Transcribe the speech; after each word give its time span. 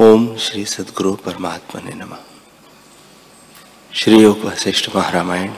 ओम 0.00 0.36
श्री 0.36 0.64
सदगुरु 0.64 1.12
परमात्मा 1.14 1.80
ने 1.80 1.92
नम। 1.94 2.14
श्री 3.92 4.18
योग 4.18 4.44
वशिष्ठ 4.44 4.88
महारामायण। 4.96 5.52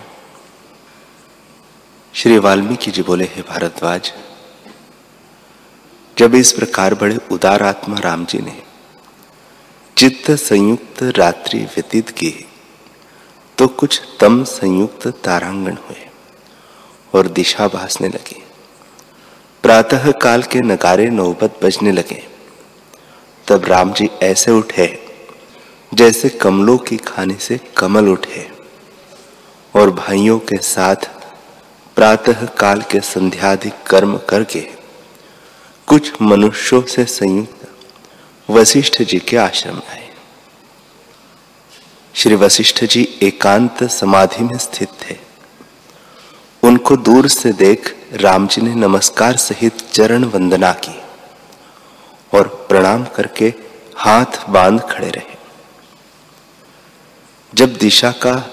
श्री 2.15 2.39
वाल्मीकि 2.39 2.91
जी 2.91 3.03
बोले, 3.03 3.25
हे 3.25 3.43
भारद्वाज, 3.43 4.13
जब 6.19 6.35
इस 6.35 6.53
प्रकार 6.53 6.95
बड़े 6.95 7.19
उदार 7.33 7.63
आत्मा 7.63 7.99
राम 7.99 8.25
जी 8.25 8.39
ने 8.39 8.63
चित्त 9.97 10.31
संयुक्त 10.31 11.03
रात्रि 11.03 11.61
व्यतीत 11.61 12.11
की 12.11 12.33
तो 13.59 13.69
कुछ 13.69 14.01
तम 14.21 14.43
संयुक्त 14.45 15.07
तारांगण 15.25 15.77
हुए 15.77 16.09
और 17.15 17.29
दिशा 17.29 17.69
भासने 17.69 18.09
लगे। 18.09 18.43
प्रातः 19.65 20.11
काल 20.13 20.43
के 20.43 20.61
नगारे 20.61 21.11
नौबत 21.11 21.61
बजने 21.63 21.93
लगे। 21.93 22.30
तब 23.51 23.65
राम 23.65 23.93
जी 23.93 24.11
ऐसे 24.23 24.51
उठे, 24.51 25.07
जैसे 25.95 26.29
कमलों 26.29 26.79
की 26.79 26.97
खाने 26.97 27.35
से 27.35 27.61
कमल 27.77 28.09
उठे, 28.09 28.51
और 29.77 29.91
भाइयों 29.91 30.39
के 30.39 30.57
साथ 30.57 30.97
प्रातः 31.97 32.47
काल 32.47 32.83
के 32.83 33.01
संध्याधिक 33.01 33.73
कर्म 33.83 34.17
करके 34.29 34.61
कुछ 35.87 36.13
मनुष्यों 36.23 36.83
से 36.83 37.05
संयुक्त 37.05 37.69
वशिष्ठ 38.51 39.03
जी 39.03 39.19
के 39.19 39.37
आश्रम 39.37 39.77
आए। 39.77 40.09
श्री 42.15 42.35
वशिष्ठ 42.35 42.85
जी 42.85 43.19
एकांत 43.23 43.85
समाधि 43.85 44.45
में 44.45 44.59
स्थित 44.59 44.89
थे। 44.89 45.17
उनको 46.63 46.97
दूर 46.97 47.29
से 47.29 47.53
देख 47.53 47.97
राम 48.13 48.47
जी 48.47 48.63
ने 48.63 48.75
नमस्कार 48.75 49.37
सहित 49.37 49.77
चरण 49.93 50.25
वंदना 50.25 50.73
की। 50.73 51.00
और 52.35 52.67
प्रणाम 52.69 53.05
करके 53.05 53.55
हाथ 53.97 54.49
बाँध 54.49 54.81
खड़े 54.81 55.09
रहे। 55.09 55.37
जब 57.55 57.75
दिशा 57.75 58.11
का 58.11 58.51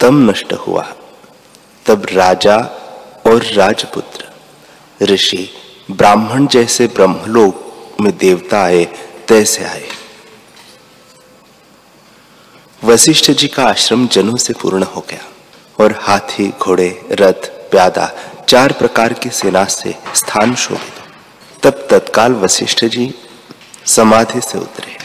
तम 0.00 0.30
नष्ट 0.30 0.52
हुआ, 0.52 0.94
तब 1.86 2.06
राजा 2.12 2.56
और 3.26 3.42
राजपुत्र, 3.44 4.30
ऋषि, 5.02 5.50
ब्राह्मण 5.90 6.46
जैसे 6.46 6.86
ब्रह्मलोक 6.86 7.66
में 8.00 8.16
देवता 8.16 8.62
आए, 8.62 8.84
तैसे 9.28 9.64
आए। 9.64 9.88
वशिष्ठ 12.84 13.30
जी 13.30 13.48
का 13.48 13.64
आश्रम 13.64 14.08
जनों 14.08 14.36
से 14.36 14.52
पूर्ण 14.52 14.82
हो 14.82 15.06
गया 15.10 15.24
और 15.84 15.94
हाथी, 15.98 16.48
घोड़े, 16.48 17.08
रथ, 17.12 17.70
प्यादा, 17.70 18.10
चार 18.48 18.72
प्रकार 18.72 19.12
की 19.12 19.30
सेना 19.30 19.64
से 19.64 19.94
स्थान 20.14 20.54
शोभित। 20.54 20.99
तब 21.62 21.86
तत्काल 21.90 22.32
वशिष्ठ 22.32 22.84
जी 22.84 23.14
समाधि 23.86 24.40
से 24.40 24.58
उतरे 24.58 24.96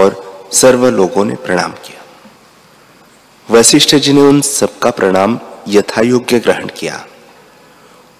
और 0.00 0.24
सर्व 0.52 0.86
लोगों 0.86 1.24
ने 1.24 1.34
प्रणाम 1.34 1.72
किया। 1.72 2.04
वशिष्ठ 3.50 3.94
जी 3.94 4.12
ने 4.12 4.20
उन 4.20 4.40
सबका 4.40 4.90
प्रणाम 4.90 5.38
यथा 5.68 6.00
योग्य 6.00 6.38
ग्रहण 6.38 6.66
किया 6.66 7.06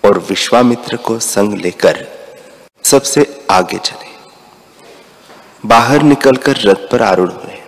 और 0.04 0.18
विश्वामित्र 0.18 0.96
को 0.96 1.18
संग 1.18 1.54
लेकर 1.54 2.06
सबसे 2.84 3.46
आगे 3.50 3.78
चले। 3.78 4.08
बाहर 5.66 6.02
निकलकर 6.02 6.56
रथ 6.56 6.88
पर 6.90 7.02
आरूढ़ 7.02 7.30
हुए। 7.30 7.58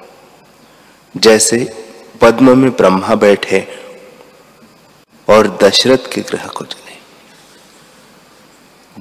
जैसे 1.17 1.85
पद्म 2.21 2.59
में 2.59 2.71
ब्रह्मा 2.71 3.15
बैठे 3.15 3.69
और 5.29 5.59
दशरथ 5.63 6.13
के 6.13 6.21
ग्रह 6.21 6.47
को 6.47 6.65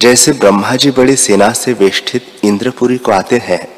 जैसे 0.00 0.32
ब्रह्मा 0.32 0.76
जी 0.76 0.90
बड़ी 0.90 1.16
सेना 1.16 1.52
से 1.52 1.72
वेष्टित 1.72 2.40
इंद्रपुरी 2.44 2.98
को 2.98 3.12
आते 3.12 3.38
हैं, 3.38 3.68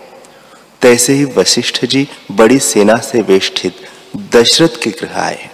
तैसे 0.81 1.13
ही 1.13 1.25
वशिष्ठ 1.25 1.85
जी 1.85 2.09
बड़ी 2.33 2.59
सेना 2.59 2.97
से 2.97 3.23
वेष्टित 3.23 3.77
दशरथ 4.17 4.69
के 4.69 4.91
गृह 4.91 5.21
आए 5.21 5.51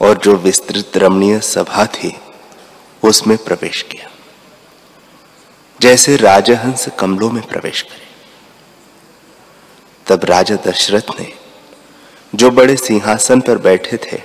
और 0.00 0.18
जो 0.18 0.36
विस्तृत 0.36 0.92
रमणीय 0.96 1.40
सभा 1.40 1.86
थी, 1.86 2.16
उसमें 3.04 3.38
प्रवेश 3.38 3.82
किया। 3.82 4.10
जैसे 5.80 6.16
राजहंस 6.16 6.88
कमलों 6.98 7.30
में 7.30 7.42
प्रवेश 7.42 7.82
करे। 7.82 8.06
तब 10.06 10.24
राजा 10.24 10.56
दशरथ 10.56 11.20
ने, 11.20 11.32
जो 12.34 12.50
बड़े 12.50 12.76
सिंहासन 12.76 13.40
पर 13.40 13.58
बैठे 13.58 13.96
थे, 13.96 14.22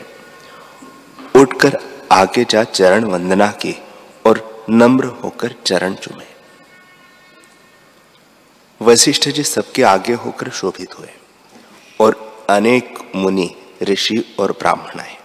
उठकर 1.36 1.78
आगे 2.12 2.46
जा 2.50 2.64
चरण 2.64 3.04
वंदना 3.04 3.48
की 3.48 3.84
नम्र 4.72 5.06
होकर 5.06 5.56
चरण 5.66 5.94
चुमे। 5.94 6.26
वशिष्ठ 8.82 9.30
जी 9.30 9.44
सबके 9.44 9.84
आगे 9.84 10.14
होकर 10.14 10.50
शोभित 10.50 11.00
हुए 11.00 11.10
और 12.00 12.46
अनेक 12.50 13.12
मुनि, 13.16 13.56
ऋषि 13.84 14.36
और 14.40 14.52
ब्राह्मण 14.52 15.00
आए। 15.00 15.18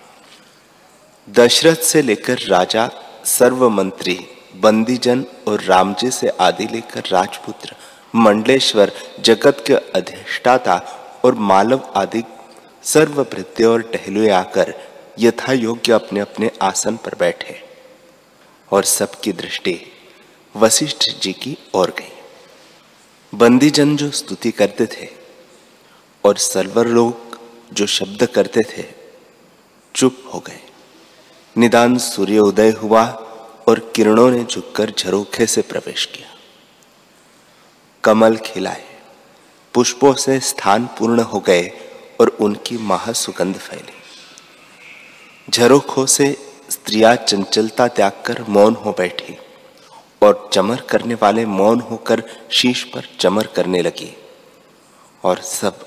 दशरथ 1.31 1.77
से 1.77 2.03
लेकर 2.03 2.39
राजा 2.39 2.91
सर्व 3.25 3.69
मंत्री 3.69 4.19
बंदीजन 4.57 5.25
और 5.49 5.61
रामजी 5.61 6.11
से 6.11 6.29
आदि 6.29 6.65
लेकर 6.65 7.03
राजपुत्र, 7.13 7.75
मंडलेश्वर, 8.15 8.93
जगत 9.21 9.65
के 9.67 9.75
अधिष्ठाता 9.75 10.77
और 11.25 11.35
मालव 11.35 11.93
आदि 11.97 12.23
सर्व 12.83 13.23
और 13.65 13.83
टहलुए 13.83 14.29
आकर 14.31 14.75
यथा 15.19 15.53
योग्य 15.53 15.93
अपने 15.93 16.21
अपने 16.21 16.51
आसन 16.63 16.97
पर 16.97 17.15
बैठे। 17.15 17.66
और 18.73 18.85
सबकी 18.85 19.33
दृष्टि 19.33 19.93
वशिष्ठ 20.57 21.05
जी 21.23 21.33
की 21.33 21.59
ओर 21.75 21.91
गई। 21.91 22.13
बंदी 23.35 23.71
जन 23.71 23.97
जो 23.97 24.11
स्तुति 24.11 24.51
करते 24.51 24.87
थे 24.87 25.09
और 26.25 26.37
सर्वर 26.37 26.87
लोग 26.87 27.39
जो 27.73 27.87
शब्द 27.87 28.27
करते 28.27 28.61
थे, 28.61 28.85
चुप 29.95 30.31
हो 30.35 30.41
गए। 30.41 30.61
निदान 31.59 31.99
सूर्य 31.99 32.39
उदय 32.39 32.71
हुआ 32.71 33.05
और 33.69 33.93
किरणों 33.97 34.31
ने 34.31 34.45
झुककर 34.45 34.91
झरोखे 34.91 35.47
से 35.47 35.63
प्रवेश 35.63 36.07
किया। 36.07 36.29
कमल 38.05 38.37
खिलाए, 38.37 38.99
पुष्पों 39.75 40.15
से 40.15 40.41
स्थान 40.41 40.87
पूर्ण 40.87 41.21
हो 41.21 41.41
गए 41.41 41.71
और 42.21 42.29
उनकी 42.29 42.79
महासुगंध 42.79 43.57
फैली। 43.57 43.93
झरोखों 45.51 46.07
से 46.07 46.46
स्त्रियाँ 46.71 47.17
चंचलता 47.17 47.89
त्याग 47.89 48.23
कर 48.27 48.45
मौन 48.49 48.75
हो 48.75 48.93
बैठी 48.93 49.37
और 50.23 50.51
चमर 50.53 50.81
करने 50.81 51.15
वाले 51.15 51.47
मौन 51.47 51.81
होकर 51.81 52.23
शीश 52.51 52.85
पर 52.85 53.09
चमर 53.21 53.47
करने 53.47 53.83
लगी। 53.83 54.17
और 55.25 55.39
सब 55.39 55.87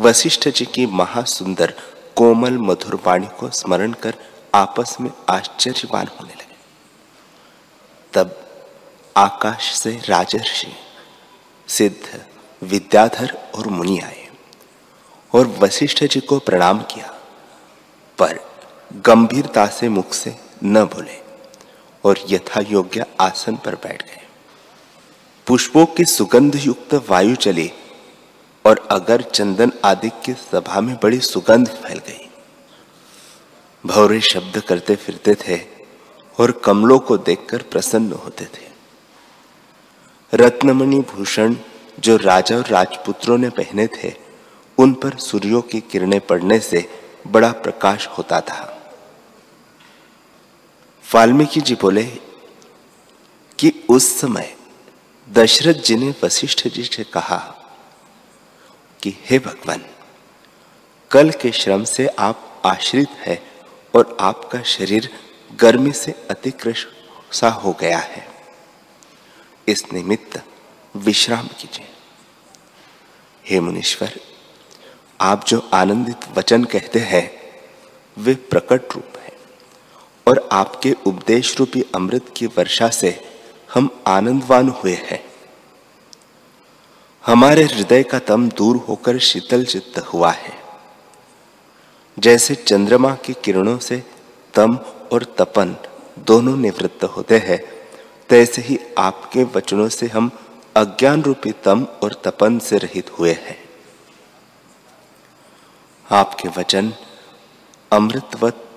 वशिष्ठ 0.00 0.48
जी 0.48 0.64
की 0.64 0.86
महासुंदर, 0.86 1.74
कोमल, 2.16 2.52
मधुर 2.52 3.02
वाणी 3.06 3.26
को 3.26 3.50
स्मरण 3.50 3.92
कर 3.92 4.14
आपस 4.54 4.96
में 5.00 5.10
आश्चर्यवान 5.28 6.06
होने 6.06 6.32
लगे। 6.32 6.56
तब 8.12 8.48
आकाश 9.16 9.74
से 9.74 10.02
राजर्षि, 10.08 10.72
सिद्ध, 11.68 12.24
विद्याधर 12.62 13.50
और 13.54 13.66
मुनि 13.66 13.98
आए 13.98 14.28
और 15.34 15.46
वशिष्ठ 15.46 16.04
जी 16.04 16.20
को 16.20 16.38
प्रणाम 16.38 16.78
किया। 16.78 17.14
पर 18.18 18.51
गंभीरता 18.96 19.66
से 19.66 19.88
मुख 19.88 20.12
से 20.12 20.36
न 20.64 20.84
बोले 20.84 21.22
और 22.04 22.18
यथा 22.28 22.60
योग्य 22.60 23.06
आसन 23.20 23.56
पर 23.56 23.74
बैठ 23.74 24.02
गए। 24.02 24.22
पुष्पों 25.46 25.86
की 25.86 26.04
सुगंध 26.04 26.56
युक्त 26.56 26.94
वायु 27.08 27.36
चली 27.36 27.72
और 28.66 28.88
अगर 28.90 29.22
चंदन 29.22 29.72
आदि 29.84 30.08
की 30.08 30.32
सभा 30.32 30.80
में 30.80 30.96
बड़ी 31.02 31.20
सुगंध 31.20 31.68
फैल 31.68 31.98
गई। 31.98 32.28
भौरे 33.86 34.20
शब्द 34.20 34.60
करते 34.60 34.96
फिरते 34.96 35.34
थे 35.34 35.60
और 36.40 36.50
कमलों 36.50 36.98
को 36.98 37.16
देखकर 37.18 37.62
प्रसन्न 37.62 38.12
होते 38.12 38.44
थे। 38.44 38.70
रत्नमणि 40.34 41.00
भूषण 41.00 41.56
जो 42.00 42.16
राजा 42.16 42.56
और 42.56 42.66
राजपुत्रों 42.66 43.38
ने 43.38 43.48
पहने 43.48 43.86
थे, 43.86 44.14
उन 44.78 44.94
पर 44.94 45.16
सूर्यों 45.16 45.62
की 45.62 45.80
किरणें 45.80 46.20
पड़ने 46.20 46.58
से 46.58 46.88
बड़ा 47.26 47.52
प्रकाश 47.52 48.06
होता 48.06 48.40
था। 48.40 48.71
वाल्मीकि 51.14 51.60
जी 51.60 51.74
बोले 51.74 52.04
कि 53.58 53.86
उस 53.90 54.20
समय 54.20 54.56
दशरथ 55.30 55.74
जी 55.74 55.96
ने 55.96 56.14
वशिष्ठ 56.24 56.68
जी 56.68 56.84
से 56.84 57.04
कहा 57.04 57.38
कि, 59.02 59.14
हे 59.30 59.38
भगवान, 59.38 59.84
कल 61.10 61.30
के 61.30 61.52
श्रम 61.52 61.84
से 61.84 62.06
आप 62.06 62.62
आश्रित 62.66 63.08
है 63.10 63.50
और 63.94 64.16
आपका 64.20 64.62
शरीर 64.62 65.10
गर्मी 65.60 65.92
से 65.92 66.12
अतिकृष्ट 66.30 66.88
सा 67.34 67.48
हो 67.48 67.72
गया 67.80 67.98
है। 67.98 68.28
इस 69.68 69.92
निमित्त 69.92 70.42
विश्राम 70.96 71.46
कीजिए। 71.46 71.88
हे 73.46 73.60
मुनीश्वर, 73.60 74.20
आप 75.20 75.44
जो 75.44 75.70
आनंदित 75.74 76.38
वचन 76.38 76.64
कहते 76.64 76.98
हैं, 76.98 77.30
वे 78.18 78.34
प्रकट 78.34 78.82
रूप 78.92 79.11
और 80.26 80.48
आपके 80.52 80.96
उपदेश 81.06 81.58
रूपी 81.58 81.84
अमृत 81.94 82.34
की 82.36 82.46
वर्षा 82.46 82.88
से 82.88 83.20
हम 83.74 84.02
आनंदवान 84.06 84.68
हुए 84.68 84.94
हैं। 84.94 85.24
हमारे 87.26 87.64
हृदय 87.64 88.02
का 88.02 88.18
तम 88.18 88.48
दूर 88.48 88.76
होकर 88.76 89.18
शीतल 89.18 89.64
चित्त 89.64 89.98
हुआ 89.98 90.30
है। 90.30 90.52
जैसे 92.18 92.54
चंद्रमा 92.54 93.14
की 93.14 93.32
किरणों 93.32 93.78
से 93.78 94.02
तम 94.54 94.78
और 95.12 95.24
तपन 95.38 95.76
दोनों 96.18 96.56
निवृत्त 96.56 97.04
होते 97.04 97.38
हैं, 97.38 97.60
तैसे 98.28 98.62
ही 98.62 98.78
आपके 98.98 99.44
वचनों 99.44 99.88
से 99.88 100.06
हम 100.06 100.30
अज्ञान 100.76 101.22
रूपी 101.22 101.52
तम 101.52 101.86
और 102.02 102.22
तपन 102.24 102.58
से 102.58 102.78
रहित 102.78 103.10
हुए 103.18 103.32
हैं। 103.32 103.58
आपके 106.10 106.48
वचन 106.48 106.92
अमृतवत 107.92 108.68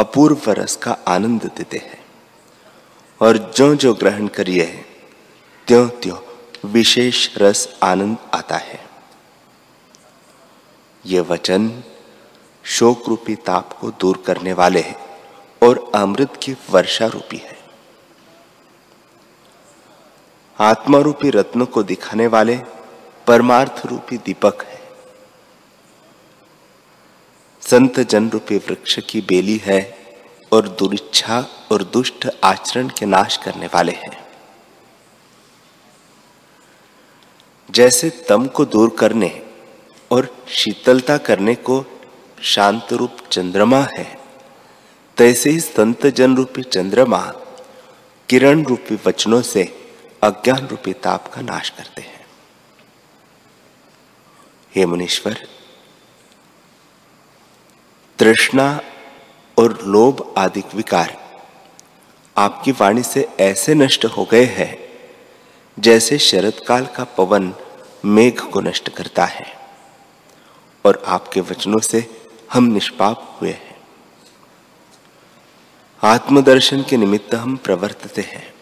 अपूर्व 0.00 0.50
रस 0.50 0.76
का 0.76 0.96
आनंद 1.08 1.42
देते 1.56 1.78
हैं। 1.78 2.04
और 3.20 3.36
जो 3.56 3.74
जो 3.74 3.94
ग्रहण 3.94 4.26
करिए 4.26 4.64
त्यों 5.66 5.88
त्यों 5.88 6.18
विशेष 6.68 7.38
रस 7.38 7.78
आनंद 7.82 8.16
आता 8.34 8.56
है। 8.56 8.84
ये 11.06 11.20
वचन 11.20 11.82
शोक 12.64 13.08
रूपी 13.08 13.34
ताप 13.34 13.72
को 13.72 13.90
दूर 13.90 14.22
करने 14.26 14.52
वाले 14.52 14.80
हैं 14.80 14.96
और 15.62 15.92
अमृत 15.94 16.40
की 16.42 16.56
वर्षा 16.70 17.06
रूपी 17.06 17.36
है। 17.36 17.58
आत्मा 20.60 20.98
रूपी 20.98 21.30
रत्न 21.30 21.64
को 21.64 21.82
दिखाने 21.82 22.26
वाले 22.26 22.56
परमार्थ 23.26 23.82
रूपी 23.86 24.16
दीपक 24.16 24.62
है। 24.62 24.79
संत 27.70 28.00
जन 28.00 28.28
रूपी 28.30 28.56
वृक्ष 28.56 28.98
की 28.98 29.20
बेली 29.20 29.56
है 29.56 29.98
और 30.52 30.68
दुरिच्छा 30.68 31.38
और 31.72 31.82
दुष्ट 31.84 32.26
आचरण 32.44 32.88
के 32.88 33.06
नाश 33.06 33.36
करने 33.36 33.66
वाले 33.66 33.92
हैं। 33.92 34.26
जैसे 37.70 38.10
तम 38.28 38.46
को 38.46 38.64
दूर 38.64 38.96
करने 38.98 39.42
और 40.10 40.36
शीतलता 40.48 41.16
करने 41.18 41.54
को 41.54 41.84
शांत 42.42 42.92
रूप 42.92 43.16
चंद्रमा 43.32 43.80
है, 43.92 44.18
तैसे 45.16 45.50
ही 45.50 45.60
संत 45.60 46.06
जन 46.06 46.36
रूपी 46.36 46.62
चंद्रमा 46.62 47.20
किरण 48.28 48.64
रूपी 48.64 48.98
वचनों 49.06 49.42
से 49.42 49.64
अज्ञान 50.22 50.66
रूपी 50.66 50.92
ताप 50.92 51.32
का 51.34 51.40
नाश 51.42 51.70
करते 51.70 52.02
हैं। 52.02 52.26
हे 54.74 54.86
मुनीश्वर 54.86 55.46
तृष्णा 58.20 58.80
और 59.58 59.78
लोभ 59.82 60.34
आदि 60.38 60.62
विकार 60.74 61.16
आपकी 62.36 62.72
वाणी 62.72 63.02
से 63.02 63.28
ऐसे 63.40 63.74
नष्ट 63.74 64.04
हो 64.04 64.24
गए 64.24 64.44
हैं, 64.44 64.78
जैसे 65.78 66.18
शरद 66.18 66.60
काल 66.68 66.86
का 66.86 67.04
पवन 67.04 67.54
मेघ 68.04 68.40
को 68.40 68.60
नष्ट 68.60 68.88
करता 68.88 69.24
है 69.24 69.46
और 70.84 71.02
आपके 71.06 71.40
वचनों 71.40 71.78
से 71.78 72.24
हम 72.52 72.64
निष्पाप 72.64 73.38
हुए 73.40 73.50
हैं। 73.50 73.76
आत्मदर्शन 76.02 76.82
के 76.82 76.96
निमित्त 76.96 77.34
हम 77.34 77.56
प्रवर्तते 77.56 78.22
हैं। 78.22 78.54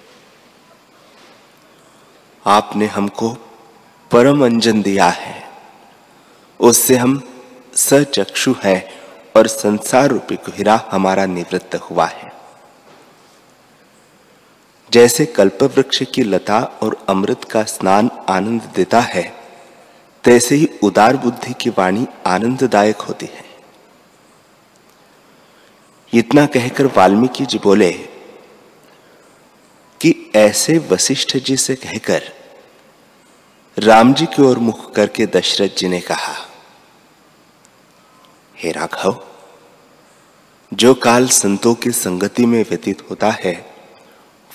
आपने 2.47 2.87
हमको 2.87 3.31
परम 4.11 4.45
अंजन 4.45 4.83
दिया 4.83 5.09
है, 5.09 5.51
उससे 6.61 6.97
हम 6.97 7.21
सचक्षु 7.75 8.55
हैं। 8.65 8.98
और 9.39 9.47
संसार 9.47 10.09
रूपी 10.09 10.37
कुहिरा 10.37 10.81
हमारा 10.91 11.27
निवृत्त 11.27 11.75
हुआ 11.81 12.07
है। 12.07 12.31
जैसे 14.91 15.27
कल्प 15.27 15.63
वृक्ष 15.63 16.03
की 16.15 16.23
लता 16.23 16.61
और 16.83 16.97
अमृत 17.09 17.45
का 17.45 17.63
स्नान 17.65 18.11
आनंद 18.29 18.63
देता 18.77 19.01
है, 19.01 19.23
तैसे 20.25 20.55
ही 20.55 20.69
उदार 20.83 21.17
बुद्धि 21.17 21.55
की 21.55 21.71
वाणी 21.71 22.07
आनंददायक 22.27 23.01
होती 23.01 23.27
है। 23.27 23.45
इतना 26.13 26.47
कहकर 26.47 26.87
वाल्मीकि 26.97 27.47
जी 27.47 27.59
बोले 27.59 27.93
कि 30.01 30.15
ऐसे 30.37 30.79
वशिष्ठ 30.91 31.37
जी 31.37 31.57
से 31.57 31.75
कहकर 31.77 32.33
राम 33.77 34.13
जी 34.15 34.27
की 34.27 34.43
ओर 34.43 34.59
मुख 34.59 34.93
करके 34.95 35.27
दशरथ 35.27 35.77
जी 35.79 35.89
ने 35.89 36.01
कहा, 36.01 36.35
हे 38.57 38.73
राघव 38.73 39.25
जो 40.75 40.95
काल 40.95 41.29
संतों 41.29 41.75
की 41.75 41.91
संगति 41.91 42.47
में 42.47 42.63
व्यतीत 42.71 43.03
होता 43.11 43.31
है, 43.31 43.75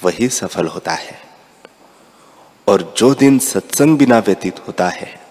वही 0.03 0.29
सफल 0.29 0.67
होता 0.67 0.91
है। 0.91 1.21
और 2.67 2.93
जो 2.97 3.13
दिन 3.13 3.39
सत्संग 3.39 3.97
बिना 3.97 4.19
व्यतीत 4.19 4.59
होता 4.67 4.89
है, 4.89 5.21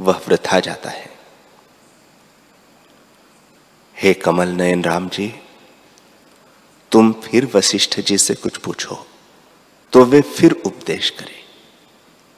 वह 0.00 0.20
वृथा 0.28 0.60
जाता 0.60 0.90
है। 0.90 1.10
हे 3.96 4.14
कमल 4.14 4.48
नयन 4.48 4.84
राम 4.84 5.08
जी, 5.08 5.34
तुम 6.92 7.12
फिर 7.12 7.50
वशिष्ठ 7.54 8.00
जी 8.00 8.18
से 8.18 8.34
कुछ 8.34 8.56
पूछो 8.56 9.06
तो 9.92 10.04
वे 10.04 10.20
फिर 10.20 10.52
उपदेश 10.66 11.10
करें। 11.10 11.40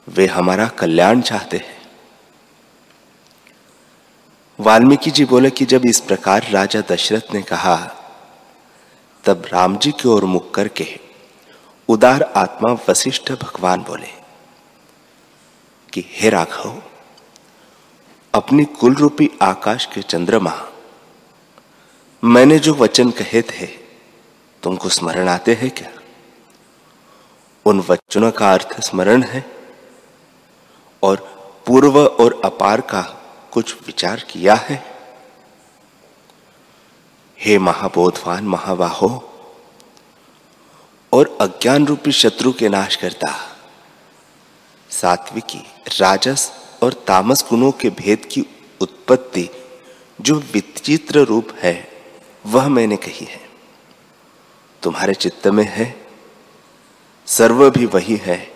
वे 0.07 0.25
हमारा 0.27 0.67
कल्याण 0.67 1.21
चाहते 1.21 1.57
हैं। 1.57 1.74
वाल्मीकि 4.59 5.11
जी 5.11 5.25
बोले 5.25 5.49
कि 5.49 5.65
जब 5.65 5.81
इस 5.85 5.99
प्रकार 5.99 6.47
राजा 6.51 6.81
दशरथ 6.81 7.33
ने 7.33 7.41
कहा, 7.41 7.91
तब 9.23 9.43
राम 9.53 9.77
जी 9.77 9.91
की 9.91 10.07
ओर 10.07 10.25
मुख 10.25 10.53
करके 10.53 10.99
उदार 11.89 12.23
आत्मा 12.23 12.77
वशिष्ठ 12.89 13.31
भगवान 13.31 13.81
बोले 13.81 14.07
कि, 15.93 16.05
हे 16.07 16.29
राघव, 16.29 16.81
अपनी 18.33 18.65
कुल 18.65 18.93
रूपी 18.93 19.31
आकाश 19.41 19.85
के 19.85 20.01
चंद्रमा, 20.01 20.53
मैंने 22.23 22.59
जो 22.59 22.73
वचन 22.73 23.11
कहे 23.11 23.41
थे, 23.41 23.65
तुमको 24.63 24.89
स्मरण 24.89 25.27
आते 25.27 25.53
हैं 25.53 25.69
क्या? 25.69 25.91
उन 27.65 27.79
वचनों 27.89 28.31
का 28.31 28.53
अर्थ 28.53 28.81
स्मरण 28.81 29.23
है 29.23 29.45
और 31.03 31.15
पूर्व 31.67 32.05
और 32.05 32.41
अपार 32.45 32.81
का 32.81 33.21
कुछ 33.55 33.75
विचार 33.85 34.19
किया 34.19 34.55
है? 34.55 34.97
हे 37.39 37.57
महाबोधवान, 37.57 38.43
महाबाहो, 38.43 39.09
और 41.13 41.37
अज्ञान 41.41 41.87
रूपी 41.87 42.11
शत्रु 42.11 42.53
के 42.53 42.69
नाश 42.69 42.95
करता 42.95 43.57
सात्विकी, 44.89 45.63
राजस 45.99 46.51
और 46.83 46.93
तामस 46.93 47.45
गुणों 47.49 47.71
के 47.71 47.89
भेद 47.89 48.25
की 48.25 48.45
उत्पत्ति 48.81 49.49
जो 50.21 50.35
विचित्र 50.35 51.19
रूप 51.19 51.47
है, 51.55 51.91
वह 52.45 52.67
मैंने 52.67 52.97
कही 52.97 53.25
है। 53.25 53.49
तुम्हारे 54.83 55.13
चित्त 55.13 55.47
में 55.47 55.63
है, 55.63 56.07
सर्व 57.25 57.69
भी 57.69 57.85
वही 57.85 58.15
है, 58.15 58.53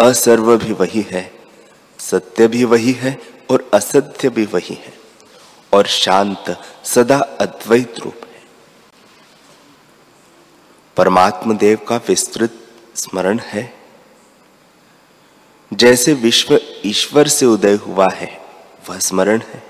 असर्व 0.00 0.56
भी 0.56 0.72
वही 0.72 1.06
है, 1.10 1.32
सत्य 1.98 2.48
भी 2.48 2.64
वही 2.64 2.92
है 2.92 3.37
और 3.50 3.70
असत्य 3.74 4.28
भी 4.30 4.44
वही 4.44 4.74
है 4.74 4.98
और 5.72 5.86
शांत 5.86 6.62
सदा 6.84 7.18
अद्वैत 7.18 7.98
रूप 7.98 8.14
है। 8.14 8.42
परमात्म 10.96 11.56
देव 11.56 11.78
का 11.88 11.96
विस्तृत 11.96 12.68
स्मरण 12.96 13.38
है। 13.38 13.78
जैसे 15.72 16.12
विश्व 16.14 16.60
ईश्वर 16.84 17.28
से 17.28 17.46
उदय 17.46 17.74
हुआ 17.74 18.08
है, 18.10 18.44
वह 18.88 18.98
स्मरण 18.98 19.40
है। 19.40 19.62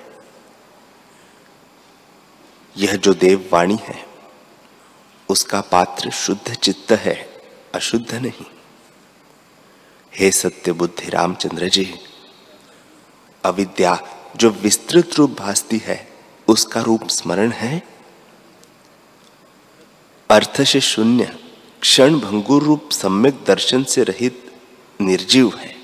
यह 2.76 2.96
जो 2.96 3.14
देव 3.14 3.50
वाणी 3.52 3.78
है, 3.82 4.06
उसका 5.28 5.60
पात्र 5.60 6.10
शुद्ध 6.10 6.54
चित्त 6.54 6.92
है, 6.92 7.42
अशुद्ध 7.74 8.14
नहीं। 8.14 8.46
हे 10.14 10.30
सत्य 10.30 10.72
बुद्धि 10.72 11.10
रामचंद्र 11.10 11.68
जी 11.68 11.94
अविद्या 13.44 14.00
जो 14.36 14.50
विस्तृत 14.50 15.10
रूप 15.16 15.30
भासती 15.30 15.78
है, 15.78 16.12
उसका 16.48 16.80
रूप 16.80 17.08
स्मरण 17.08 17.50
है? 17.50 17.82
अर्थ 20.30 20.62
से 20.62 20.80
शून्य, 20.80 21.38
क्षण 21.80 22.20
भंगुर 22.20 22.62
रूप 22.62 22.88
सम्यक 22.92 23.44
दर्शन 23.46 23.84
से 23.84 24.02
रहित 24.02 24.52
निर्जीव 25.00 25.56
है। 25.56 25.76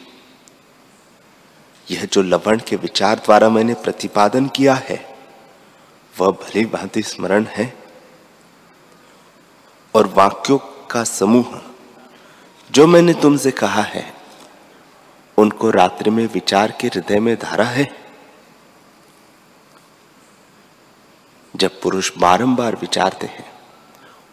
यह 1.90 2.08
जो 2.12 2.22
लवण 2.22 2.60
के 2.68 2.76
विचार 2.76 3.16
द्वारा 3.18 3.48
मैंने 3.48 3.74
प्रतिपादन 3.74 4.46
किया 4.46 4.74
है, 4.74 5.16
वह 6.20 6.30
भली 6.30 6.64
भांति 6.64 7.02
स्मरण 7.02 7.44
है। 7.44 7.78
और 9.94 10.06
वाक्यों 10.06 10.58
का 10.90 11.04
समूह, 11.04 11.62
जो 12.70 12.86
मैंने 12.86 13.14
तुमसे 13.14 13.50
कहा 13.50 13.82
है 13.82 14.13
उनको 15.38 15.70
रात्रि 15.70 16.10
में 16.10 16.26
विचार 16.26 16.72
के 16.80 16.86
हृदय 16.86 17.20
में 17.20 17.36
धारा 17.36 17.64
है। 17.64 17.86
जब 21.54 21.80
पुरुष 21.80 22.10
बारंबार 22.18 22.76
विचारते 22.76 23.26
हैं 23.26 23.52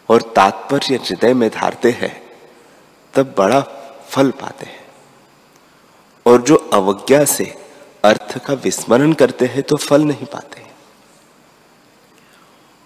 और 0.08 0.22
तात्पर्य 0.36 0.96
हृदय 0.96 1.34
में 1.34 1.48
धारते 1.50 1.90
हैं, 1.90 2.22
तब 3.14 3.34
बड़ा 3.38 3.60
फल 4.08 4.30
पाते 4.30 4.66
हैं। 4.66 4.80
और 6.26 6.42
जो 6.42 6.56
अवज्ञा 6.72 7.24
से 7.24 7.44
अर्थ 8.04 8.38
का 8.44 8.54
विस्मरण 8.54 9.12
करते 9.12 9.46
हैं 9.46 9.62
तो 9.62 9.76
फल 9.76 10.04
नहीं 10.04 10.26
पाते 10.26 10.66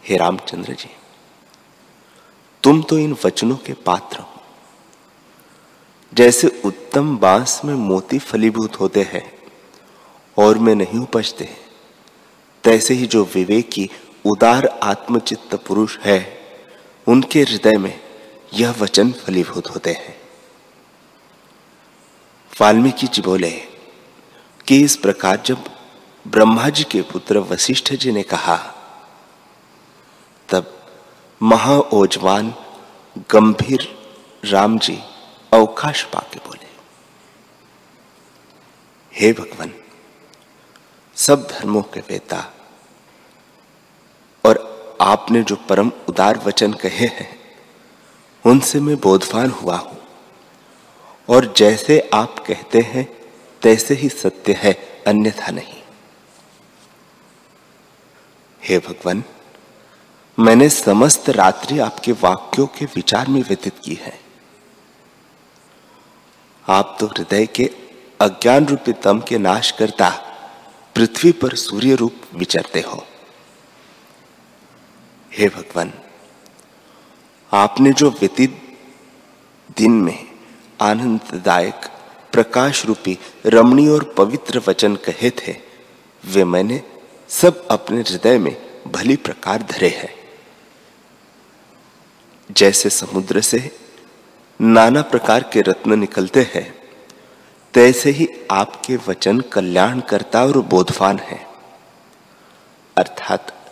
हे। 0.05 0.17
रामचंद्र 0.17 0.73
जी, 0.73 0.91
तुम 2.63 2.83
तो 2.83 2.99
इन 2.99 3.17
वचनों 3.25 3.57
के 3.57 3.73
पात्र 3.73 4.19
हो। 4.19 4.36
जैसे 6.17 6.63
उत्तम 6.65 7.17
बाँस 7.19 7.61
में 7.65 7.75
मोती 7.75 8.19
फलीभूत 8.19 8.81
होते 8.81 9.03
हैं 9.03 9.33
और 10.39 10.59
में 10.59 10.75
नहीं 10.75 10.99
उपजते 10.99 11.49
तैसे 12.65 12.95
ही 12.95 13.07
जो 13.07 13.25
विवेकी 13.25 13.91
उदार 14.25 14.67
आत्मचित्त 14.83 15.55
पुरुष 15.55 15.99
है, 15.99 16.39
उनके 17.09 17.41
हृदय 17.41 17.77
में 17.79 18.01
यह 18.55 18.75
वचन 18.81 19.13
फलीभूत 19.13 19.71
होते 19.71 19.93
हैं। 19.93 20.17
वाल्मीकि 22.61 23.07
जी 23.07 23.23
बोले 23.23 23.51
कि 24.67 24.81
इस 24.83 24.97
प्रकार 24.97 25.43
जब 25.47 25.65
ब्रह्मा 26.27 26.69
जी 26.69 26.85
के 26.85 27.03
पुत्र 27.03 27.39
वशिष्ठ 27.39 27.93
जी 27.95 28.13
ने 28.13 28.23
कहा, 28.23 28.57
तब 30.49 30.73
महाओजवान 31.43 32.55
गंभीर 33.31 33.89
राम 34.45 34.79
जी 34.79 34.99
अवकाश 35.57 36.03
पाके 36.05 36.39
बोले, 36.39 36.67
हे 39.13 39.33
भगवान, 39.33 39.73
सब 41.17 41.47
धर्मों 41.49 41.83
के 41.83 42.01
वेता 42.01 42.45
और 44.45 44.59
आपने 45.01 45.43
जो 45.43 45.57
परम 45.69 45.93
उदार 46.09 46.39
वचन 46.39 46.73
कहे 46.73 47.07
हैं, 47.07 47.29
उनसे 48.45 48.81
मैं 48.81 48.97
बोधवान 48.97 49.51
हुआ 49.51 49.77
हूँ। 49.77 49.99
और 51.29 51.53
जैसे 51.57 51.99
आप 52.15 52.39
कहते 52.39 52.81
हैं, 52.81 53.07
तैसे 53.63 53.95
ही 53.95 54.09
सत्य 54.09 54.53
है, 54.53 54.73
अन्यथा 55.07 55.51
नहीं। 55.51 55.83
हे 58.63 58.79
भगवान, 58.79 59.25
मैंने 60.39 60.69
समस्त 60.69 61.31
रात्रि 61.31 61.79
आपके 61.79 62.13
वाक्यों 62.13 62.67
के 62.67 62.85
विचार 62.85 63.29
में 63.29 63.43
व्यतीत 63.43 63.79
की 63.85 63.95
है। 63.95 64.26
आप 66.69 66.97
तो 67.01 67.07
हृदय 67.07 67.47
के 67.47 67.71
अज्ञान 68.21 68.67
रूपी 68.67 68.93
तम 68.93 69.21
के 69.21 69.39
नाश 69.39 69.71
करता 69.71 70.09
पृथ्वी 70.95 71.33
पर 71.33 71.55
सूर्य 71.55 71.95
रूप 71.95 72.15
विचरते 72.35 72.81
हो। 72.81 73.07
हे 75.33 75.49
भगवान, 75.49 75.93
आपने 77.53 77.93
जो 77.93 78.11
व्यतीत 78.11 78.79
दिन 79.77 79.93
में 79.93 80.27
आनंददायक 80.81 81.89
प्रकाश 82.33 82.85
रूपी 82.87 83.19
रमणीय 83.47 83.89
और 83.89 84.15
पवित्र 84.19 84.63
वचन 84.69 84.97
कहे 84.97 85.31
थे, 85.31 85.57
वे 86.25 86.45
मैंने 86.45 86.83
सब 87.29 87.67
अपने 87.69 88.01
हृदय 88.01 88.39
में 88.39 88.57
भली 88.87 89.17
प्रकार 89.17 89.63
धरे 89.63 89.89
हैं। 89.89 90.15
जैसे 92.51 92.91
समुद्र 92.91 93.41
से 93.41 93.86
नाना 94.61 95.03
प्रकार 95.03 95.43
के 95.53 95.61
रत्न 95.61 95.99
निकलते 95.99 96.51
हैं। 96.55 96.75
तैसे 97.75 98.11
ही 98.11 98.29
आपके 98.51 98.97
वचन 98.97 99.41
कल्याण 99.41 100.01
करता 100.01 100.45
और 100.45 100.59
बोधवान 100.59 101.19
है। 101.19 101.47
अर्थात 102.97 103.71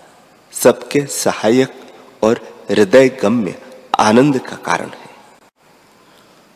सबके 0.53 1.07
सहायक 1.07 1.93
और 2.23 2.64
हृदय 2.71 3.09
गम्य 3.09 3.55
आनंद 4.00 4.38
का 4.38 4.57
कारण 4.57 4.88
है। 4.88 5.11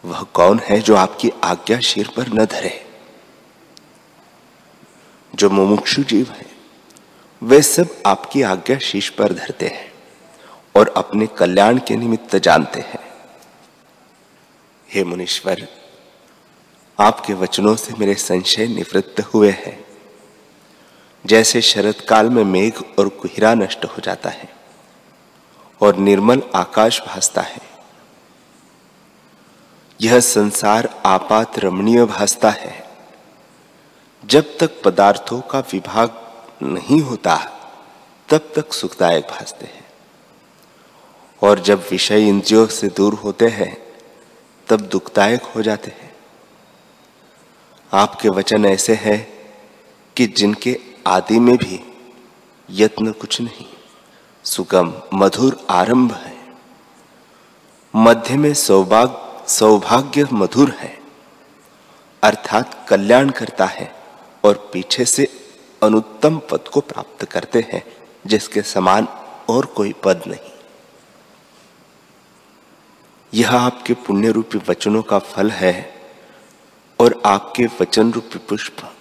वह 0.05 0.23
कौन 0.23 0.59
है 0.59 0.81
जो 0.81 0.97
आपकी 0.97 1.31
आज्ञा 1.45 1.81
शीर 1.81 2.09
पर 2.17 2.29
न 2.29 2.45
धरे? 2.45 2.87
जो 5.35 5.51
मुमुक्षु 5.51 6.03
जीव 6.03 6.31
है, 6.31 6.47
वे 7.43 7.63
सब 7.63 7.87
आपकी 8.07 8.43
आज्ञा 8.43 8.79
शीश 8.79 9.09
पर 9.09 9.33
धरते 9.33 9.67
हैं 9.67 9.93
और 10.77 10.95
अपने 10.97 11.27
कल्याण 11.27 11.79
के 11.79 11.97
निमित्त 11.97 12.37
जानते 12.37 12.81
हैं। 12.81 13.08
हे 14.95 15.04
मुनीश्वर, 15.04 15.68
आपके 17.00 17.33
वचनों 17.35 17.76
से 17.76 17.95
मेरे 17.99 18.14
संशय 18.14 18.66
निवृत्त 18.66 19.21
हुए 19.21 19.50
हैं। 19.50 19.85
जैसे 21.26 21.61
शरद 21.61 21.95
काल 21.95 22.30
में 22.30 22.45
मेघ 22.45 22.83
और 22.99 23.09
कुहिरा 23.09 23.54
नष्ट 23.54 23.85
हो 23.85 24.00
जाता 24.00 24.30
है 24.30 24.57
और 25.83 25.97
निर्मल 25.97 26.42
आकाश 26.54 27.00
भासता 27.07 27.40
है। 27.40 27.61
यह 30.00 30.21
संसार 30.21 31.02
आपात 31.07 31.59
रमणीय 31.59 32.04
भासता 32.04 32.50
है। 32.50 32.90
जब 34.25 34.59
तक 34.59 34.83
पदार्थों 34.83 35.40
का 35.40 35.61
विभाग 35.61 36.11
नहीं 36.62 37.00
होता, 37.00 37.37
तब 38.28 38.52
तक 38.57 38.73
सुखदायक 38.73 39.25
भासते 39.25 39.66
हैं। 39.66 39.87
और 41.42 41.61
जब 41.61 41.88
विषय 41.90 42.28
इंद्रियों 42.28 42.66
से 42.66 42.88
दूर 42.88 43.14
होते 43.14 43.49
हैं 43.49 43.88
तब 44.69 44.81
दुखदायक 44.81 45.43
हो 45.43 45.63
जाते 45.63 45.91
हैं। 45.91 46.13
आपके 47.93 48.29
वचन 48.29 48.65
ऐसे 48.67 48.95
हैं 48.95 49.21
कि 50.17 50.27
जिनके 50.27 50.79
आदि 51.07 51.39
में 51.39 51.57
भी 51.57 51.81
यत्न 52.71 53.13
कुछ 53.13 53.41
नहीं, 53.41 53.67
सुगम, 54.45 54.93
मधुर 55.15 55.67
आरंभ 55.71 56.13
है। 56.13 56.37
मध्य 57.97 58.37
में 58.37 58.55
सौभाग्य 58.55 59.49
सौभाग्य 59.49 60.27
मधुर 60.33 60.71
है। 60.71 60.99
अर्थात 62.23 62.87
कल्याण 62.89 63.31
करता 63.31 63.67
है 63.67 63.93
और 64.45 64.71
पीछे 64.73 65.05
से 65.05 65.29
अनुत्तम 65.83 66.41
पद 66.51 66.69
को 66.73 66.81
प्राप्त 66.81 67.25
करते 67.25 67.67
हैं, 67.73 67.83
जिसके 68.27 68.63
समान 68.63 69.09
और 69.49 69.67
कोई 69.67 69.93
पद 70.05 70.23
नहीं। 70.27 70.48
यह 73.35 73.57
आपके 73.57 73.95
पुण्य 73.95 74.31
रूपी 74.31 74.59
वचनों 74.59 75.03
का 75.03 75.19
फल 75.19 75.51
है 75.51 75.95
और 77.01 77.23
आपके 77.27 77.67
वचन 77.67 78.13
रूपी 78.13 78.39
पुष्प। 78.39 78.95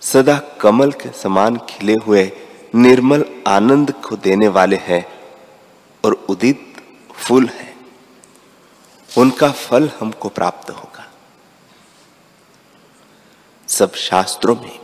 सदा 0.00 0.38
कमल 0.38 0.92
के 0.92 1.12
समान 1.12 1.60
खिले 1.68 1.92
हुए, 1.92 2.32
निर्मल 2.74 3.24
आनंद 3.46 3.92
को 3.92 4.16
देने 4.16 4.48
वाले 4.48 4.76
हैं 4.76 5.06
और 6.04 6.12
उदित 6.12 6.76
फूल 7.12 7.48
है। 7.48 7.76
उनका 9.18 9.50
फल 9.50 9.90
हमको 10.00 10.28
प्राप्त 10.28 10.70
होगा। 10.70 11.12
सब 13.68 13.94
शास्त्रों 13.94 14.56
में 14.56 14.78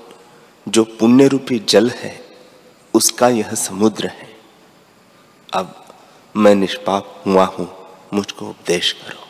जो 0.69 0.85
पुण्य 0.85 1.29
रूपी 1.29 1.59
जल 1.59 1.91
है, 1.91 2.25
उसका 2.95 3.29
यह 3.29 3.55
समुद्र 3.55 4.07
है। 4.07 4.37
अब 5.55 5.85
मैं 6.37 6.55
निष्पाप 6.55 7.23
हुआ 7.27 7.45
हूँ। 7.45 7.84
मुझको 8.15 8.49
उपदेश 8.49 8.93
करो। 8.93 9.23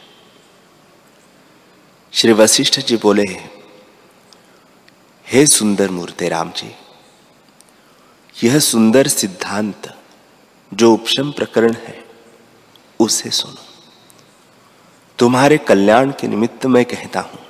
श्री 2.13 2.33
वशिष्ठ 2.33 2.79
जी 2.81 2.97
बोले, 2.97 3.25
हे 5.27 5.47
सुंदर 5.47 5.91
मूर्ति 5.91 6.29
राम 6.29 6.51
जी, 6.51 6.71
यह 8.35 8.59
सुंदर 8.59 9.09
सिद्धांत 9.09 9.93
जो 10.73 10.93
उपशम 10.93 11.31
प्रकरण 11.33 11.75
है, 11.87 12.03
उसे 13.01 13.31
सुनो। 13.31 13.63
तुम्हारे 15.19 15.59
कल्याण 15.59 16.11
के 16.11 16.29
निमित्त 16.29 16.67
मैं 16.67 16.85
कहता 16.85 17.21
हूँ, 17.21 17.41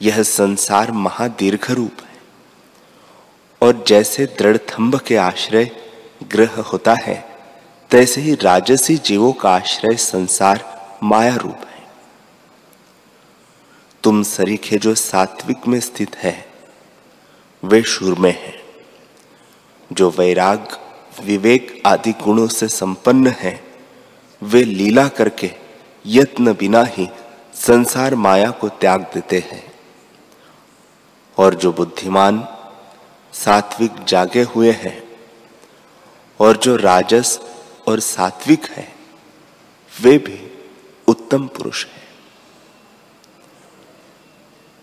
यह 0.00 0.22
संसार 0.22 0.92
महादीर्घ 0.92 1.70
रूप 1.70 2.00
है, 2.02 2.16
और 3.62 3.84
जैसे 3.88 4.26
दृढ़ 4.38 4.56
के 4.98 5.16
आश्रय 5.16 5.70
ग्रह 6.32 6.60
होता 6.62 6.94
है 7.02 7.27
तैसे 7.90 8.20
ही 8.20 8.34
राजसी 8.34 8.96
जीवों 8.96 9.32
का 9.32 9.50
आश्रय 9.50 9.96
संसार 9.96 10.88
माया 11.02 11.36
रूप 11.36 11.56
है। 11.56 11.86
तुम 14.02 14.22
सरीखे 14.22 14.78
जो 14.78 14.94
सात्विक 14.94 15.66
में 15.68 15.80
स्थित 15.80 16.16
है, 16.16 16.46
वे 17.64 17.82
शुर 17.82 18.18
में 18.18 18.42
है। 18.44 18.62
जो 19.92 20.10
वैराग, 20.10 20.78
विवेक 21.22 21.82
आदि 21.86 22.12
गुणों 22.12 22.48
से 22.48 22.68
संपन्न 22.68 23.26
है, 23.26 23.64
वे 24.42 24.64
लीला 24.64 25.08
करके 25.08 25.50
यत्न 26.06 26.52
बिना 26.52 26.84
ही 26.84 27.08
संसार 27.54 28.14
माया 28.14 28.50
को 28.50 28.68
त्याग 28.68 29.00
देते 29.00 29.38
हैं। 29.38 29.72
और 31.38 31.54
जो 31.54 31.72
बुद्धिमान, 31.72 32.48
सात्विक 33.32 34.04
जागे 34.08 34.42
हुए 34.42 34.70
हैं, 34.70 35.02
और 36.40 36.56
जो 36.56 36.76
राजस 36.76 37.40
और 37.88 38.00
सात्विक 38.00 38.64
है, 38.64 38.96
वे 40.02 40.18
भी 40.18 40.50
उत्तम 41.08 41.46
पुरुष 41.46 41.86
है। 41.86 42.06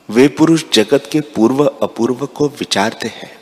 वे 0.10 0.28
पुरुष 0.28 0.64
जगत 0.74 1.10
के 1.12 1.22
पूर्व 1.22 1.66
अपूर्व 1.66 2.26
को 2.26 2.48
विचारते 2.50 3.08
हैं, 3.08 3.40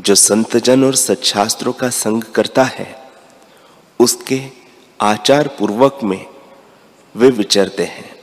जो 0.00 0.14
संतजन 0.14 0.84
और 0.84 0.94
सच्छास्त्रों 0.94 1.72
का 1.72 1.90
संग 1.90 2.22
करता 2.22 2.64
है, 2.64 3.10
उसके 4.00 4.40
आचार 5.00 5.48
पूर्वक 5.48 5.98
में 6.04 6.26
वे 7.16 7.30
विचरते 7.30 7.84
हैं 7.84 8.16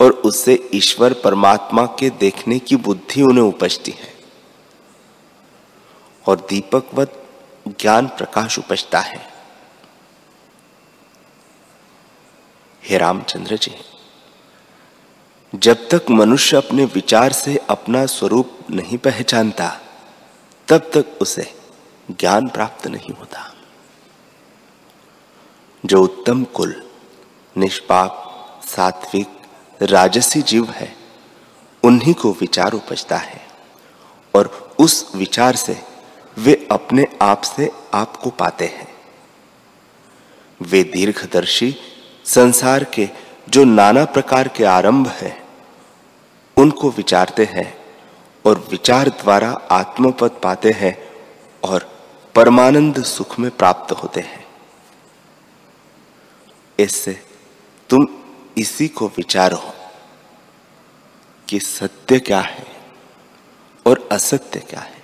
और 0.00 0.10
उससे 0.10 0.68
ईश्वर 0.74 1.12
परमात्मा 1.12 1.86
के 1.86 2.10
देखने 2.10 2.58
की 2.58 2.76
बुद्धि 2.76 3.22
उन्हें 3.22 3.44
उपजती 3.44 3.90
है। 3.90 4.14
और 6.26 6.46
दीपकवत 6.50 7.25
ज्ञान 7.68 8.06
प्रकाश 8.06 8.58
उपजता 8.58 9.00
है। 9.00 9.32
हे 12.84 12.98
रामचंद्र 12.98 13.56
जी, 13.56 13.74
जब 15.54 15.88
तक 15.88 16.10
मनुष्य 16.10 16.56
अपने 16.56 16.84
विचार 16.84 17.32
से 17.32 17.56
अपना 17.56 18.06
स्वरूप 18.06 18.58
नहीं 18.70 18.98
पहचानता, 18.98 19.80
तब 20.68 20.78
तक 20.78 21.18
उसे 21.20 21.60
ज्ञान 22.10 22.48
प्राप्त 22.48 22.86
नहीं 22.86 23.10
होता। 23.10 23.54
जो 25.84 26.02
उत्तम 26.02 26.44
कुल, 26.44 26.90
निष्पाप, 27.56 28.22
सात्विक, 28.64 29.42
राजसी 29.82 30.42
जीव 30.42 30.70
है, 30.70 30.96
उन्हीं 31.82 32.14
को 32.14 32.32
विचार 32.32 32.72
उपजता 32.72 33.16
है 33.16 33.46
और 34.34 34.74
उस 34.78 35.12
विचार 35.14 35.56
से 35.56 35.95
वे 36.38 36.68
अपने 36.70 37.04
आप 37.22 37.42
से 37.42 37.70
आपको 37.94 38.30
पाते 38.30 38.66
हैं। 38.66 38.88
वे 40.62 40.82
दीर्घदर्शी 40.84 41.74
संसार 42.24 42.84
के 42.84 43.08
जो 43.48 43.64
नाना 43.64 44.04
प्रकार 44.04 44.48
के 44.48 44.64
आरंभ 44.64 45.08
है, 45.08 45.44
उनको 46.56 46.90
विचारते 46.90 47.44
हैं 47.44 47.78
और 48.44 48.66
विचार 48.70 49.08
द्वारा 49.08 49.50
आत्मपद 49.70 50.40
पाते 50.42 50.70
हैं 50.70 50.96
और 51.64 51.88
परमानंद 52.34 53.02
सुख 53.02 53.38
में 53.38 53.50
प्राप्त 53.50 53.92
होते 53.92 54.20
हैं। 54.20 54.44
इससे 56.78 57.22
तुम 57.90 58.06
इसी 58.58 58.88
को 58.88 59.08
विचारो 59.08 59.62
कि 61.48 61.60
सत्य 61.60 62.18
क्या 62.18 62.40
है 62.40 62.66
और 63.86 64.08
असत्य 64.12 64.60
क्या 64.60 64.80
है। 64.80 64.95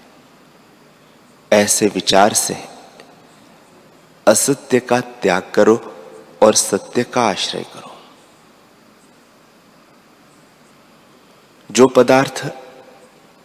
ऐसे 1.53 1.87
विचार 1.87 2.33
से 2.33 2.69
असत्य 4.27 4.81
का 4.81 5.01
त्याग 5.01 5.53
करो 5.55 5.97
और 6.43 6.55
सत्य 6.55 7.05
का 7.05 7.23
आश्रय 7.23 7.63
करो। 7.63 7.97
जो 11.71 11.89
पदार्थ 11.89 12.47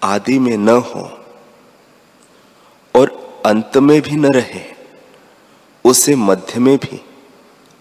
आदि 0.04 0.40
में 0.40 0.58
न 0.58 0.70
हो 0.70 1.26
और 2.96 3.42
अंत 3.46 3.78
में 3.78 4.02
भी 4.02 4.12
न 4.12 4.26
रहे, 4.26 4.76
उसे 5.86 6.16
मध्य 6.16 6.60
में 6.60 6.78
भी 6.78 7.06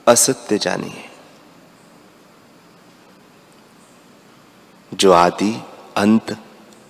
असत्य 0.09 0.59
जानिए। 0.59 1.11
जो 4.95 5.12
आदि, 5.12 5.62
अंत, 5.97 6.37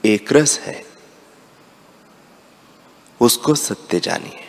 एक 0.05 0.33
रस 0.33 0.59
है 0.59 0.86
उसको 3.21 3.55
सत्य 3.55 4.01
जानिए 4.01 4.45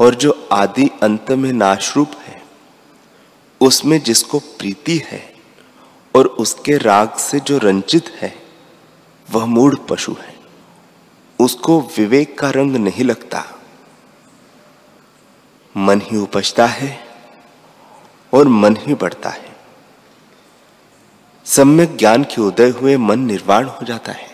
और 0.00 0.14
जो 0.14 0.48
आदि 0.52 0.90
अंत 1.02 1.30
में 1.30 1.52
नाशरूप 1.52 2.10
है, 2.18 2.42
उसमें 3.60 4.02
जिसको 4.02 4.38
प्रीति 4.38 5.02
है 5.04 5.34
और 6.16 6.26
उसके 6.26 6.78
राग 6.78 7.16
से 7.16 7.40
जो 7.40 7.58
रंजित 7.58 8.08
है, 8.08 8.42
वह 9.30 9.44
मूढ़ 9.44 9.74
पशु 9.74 10.16
है। 10.20 10.34
उसको 11.40 11.80
विवेक 11.80 12.38
का 12.38 12.50
रंग 12.50 12.76
नहीं 12.76 13.04
लगता। 13.04 13.44
मन 15.76 16.00
ही 16.00 16.16
उपजता 16.16 16.66
है 16.66 17.06
और 18.34 18.48
मन 18.48 18.76
ही 18.76 18.94
बढ़ता 18.94 19.30
है। 19.30 19.56
सम्यक 21.44 21.96
ज्ञान 21.96 22.24
के 22.24 22.40
उदय 22.40 22.68
हुए 22.68 22.96
मन 22.96 23.18
निर्वाण 23.18 23.66
हो 23.66 23.84
जाता 23.84 24.12
है। 24.12 24.33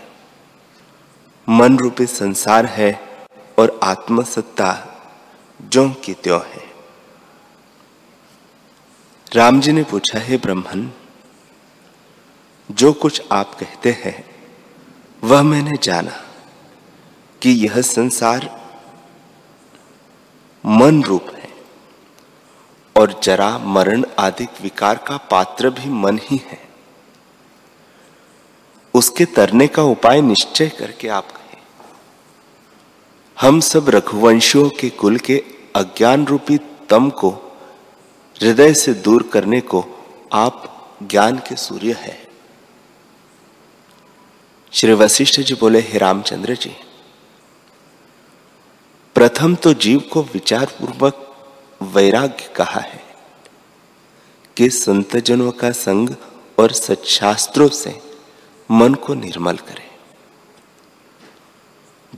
मन 1.51 1.79
रूपी 1.79 2.07
संसार 2.07 2.67
है 2.67 3.19
और 3.59 3.81
आत्मसत्ता 3.83 4.99
जो 5.63 5.91
की 5.91 6.15
त्यों 6.15 6.41
है। 6.41 6.71
राम 9.35 9.61
जी 9.61 9.73
ने 9.73 9.83
पूछा, 9.83 10.19
है 10.19 10.37
ब्रह्मन, 10.37 10.93
जो 12.71 12.93
कुछ 12.93 13.23
आप 13.33 13.55
कहते 13.55 13.91
हैं, 13.91 14.25
वह 15.25 15.43
मैंने 15.43 15.77
जाना 15.83 16.25
कि 17.43 17.51
यह 17.51 17.81
संसार 17.81 18.61
मन 20.67 21.03
रूप 21.03 21.27
है 21.35 21.51
और 22.97 23.21
जरा 23.23 23.59
मरण 23.59 24.05
आदि 24.19 24.49
विकार 24.63 24.97
का 24.97 25.17
पात्र 25.17 25.71
भी 25.71 25.91
मन 25.91 26.19
ही 26.23 26.41
है। 26.51 26.71
उसके 28.95 29.25
तरने 29.25 29.67
का 29.67 29.83
उपाय 29.83 30.21
निश्चय 30.21 30.69
करके 30.69 31.09
आप 31.09 31.29
हम 33.41 33.61
सब 33.61 33.89
रघुवंशियों 33.89 34.69
के 34.71 34.89
कुल 34.91 35.17
के 35.19 35.45
अज्ञान 35.77 36.27
रूपी 36.27 36.59
तम 36.89 37.11
को, 37.11 37.31
हृदय 38.43 38.75
से 38.75 38.95
दूर 38.95 39.23
करने 39.23 39.61
को 39.61 39.85
आप 40.33 40.67
ज्ञान 41.03 41.39
के 41.39 41.57
सूर्य 41.57 41.93
है। 41.93 42.29
श्री 44.73 44.93
वशिष्ठ 44.93 45.41
जी 45.41 45.55
बोले, 45.55 45.81
हे 45.81 45.99
रामचंद्र 45.99 46.55
जी, 46.55 46.77
प्रथम 49.15 49.55
तो 49.55 49.75
जीव 49.75 50.01
को 50.13 50.23
विचार 50.23 50.67
पूर्वक 50.67 51.27
वैराग्य 51.83 52.53
कहा 52.57 52.81
है 52.81 53.05
कि 54.57 54.71
संतजनों 54.71 55.53
का 55.53 55.71
संग 55.71 56.11
और 56.59 56.73
सच्छास्त्रों 56.73 57.69
से 57.69 58.01
मन 58.71 58.95
को 58.95 59.15
निर्मल 59.15 59.57
करे। 59.57 59.90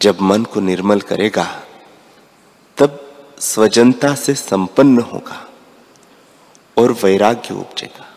जब 0.02 0.20
मन 0.20 0.44
को 0.44 0.60
निर्मल 0.60 1.00
करेगा, 1.00 1.62
तब 2.76 3.14
स्वजनता 3.38 4.14
से 4.14 4.34
संपन्न 4.34 4.98
होगा 4.98 5.48
और 6.78 6.92
वैराग्य 6.92 7.54
उपजेगा। 7.54 8.08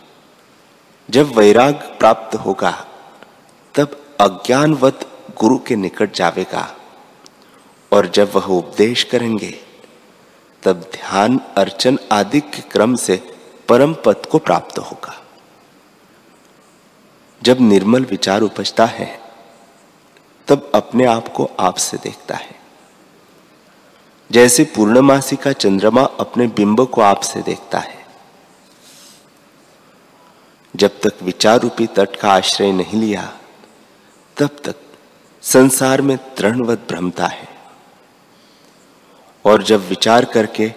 जब 1.10 1.36
वैराग्य 1.36 1.96
प्राप्त 2.00 2.36
होगा, 2.36 2.88
तब 3.76 4.16
अज्ञानवत 4.20 5.08
गुरु 5.38 5.58
के 5.58 5.76
निकट 5.76 6.14
जावेगा 6.14 6.76
और 7.92 8.08
जब 8.08 8.32
वह 8.36 8.46
उपदेश 8.46 9.04
करेंगे, 9.04 9.60
तब 10.64 10.82
ध्यान, 10.82 11.42
अर्चन 11.58 12.00
आदि 12.12 12.40
के 12.40 12.62
क्रम 12.62 12.96
से 12.96 13.38
परम 13.70 13.94
पद 13.94 14.26
को 14.32 14.38
प्राप्त 14.38 14.80
होगा। 14.80 15.24
जब 17.44 17.58
निर्मल 17.62 18.06
विचार 18.06 18.42
उपजता 18.42 18.86
है 18.86 19.25
तब 20.48 20.72
अपने 20.76 21.06
आप 21.06 21.28
को 21.28 21.52
आपसे 21.60 21.98
देखता 21.98 22.36
है। 22.36 22.56
जैसे 24.32 24.64
पूर्णमासी 24.64 25.36
का 25.36 25.52
चंद्रमा 25.52 26.02
अपने 26.02 26.48
बिंब 26.48 26.88
को 26.88 27.02
आपसे 27.02 27.42
देखता 27.42 27.80
है। 27.80 28.06
जब 30.76 31.00
तक 31.00 31.24
विचार 31.24 31.60
रूपी 31.60 31.88
तट 31.88 32.16
का 32.16 32.32
आश्रय 32.32 32.72
नहीं 32.72 33.02
लिया, 33.02 33.38
तब 34.38 34.50
तक 34.64 34.76
संसार 35.42 36.02
में 36.02 36.18
तृणवत 36.18 36.80
भ्रमता 36.80 37.28
है। 37.28 37.48
और 39.46 39.64
जब 39.64 39.88
विचार 39.88 40.26
करके 40.26 40.74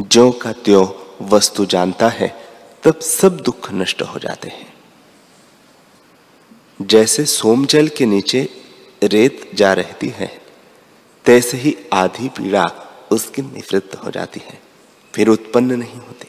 जो 0.00 0.32
का 0.32 0.52
त्यो 0.52 1.14
वस्तु 1.22 1.66
जानता 1.66 2.08
है, 2.08 2.48
तब 2.82 3.00
सब 3.00 3.36
दुख 3.36 3.72
नष्ट 3.72 4.02
हो 4.02 4.18
जाते 4.18 4.48
हैं। 4.48 4.74
जैसे 6.82 7.24
सोमजल 7.24 7.88
के 7.88 8.06
नीचे 8.06 8.61
रेत 9.02 9.50
जा 9.54 9.72
रहती 9.72 10.08
है। 10.08 10.42
तैसे 11.24 11.56
ही 11.56 11.76
आधी 11.92 12.28
पीड़ा 12.28 12.70
उसकी 13.10 13.42
निवृत्त 13.42 13.94
हो 13.94 14.10
जाती 14.10 14.40
है। 14.46 14.60
फिर 15.14 15.28
उत्पन्न 15.28 15.72
नहीं 15.72 15.94
होती। 15.94 16.28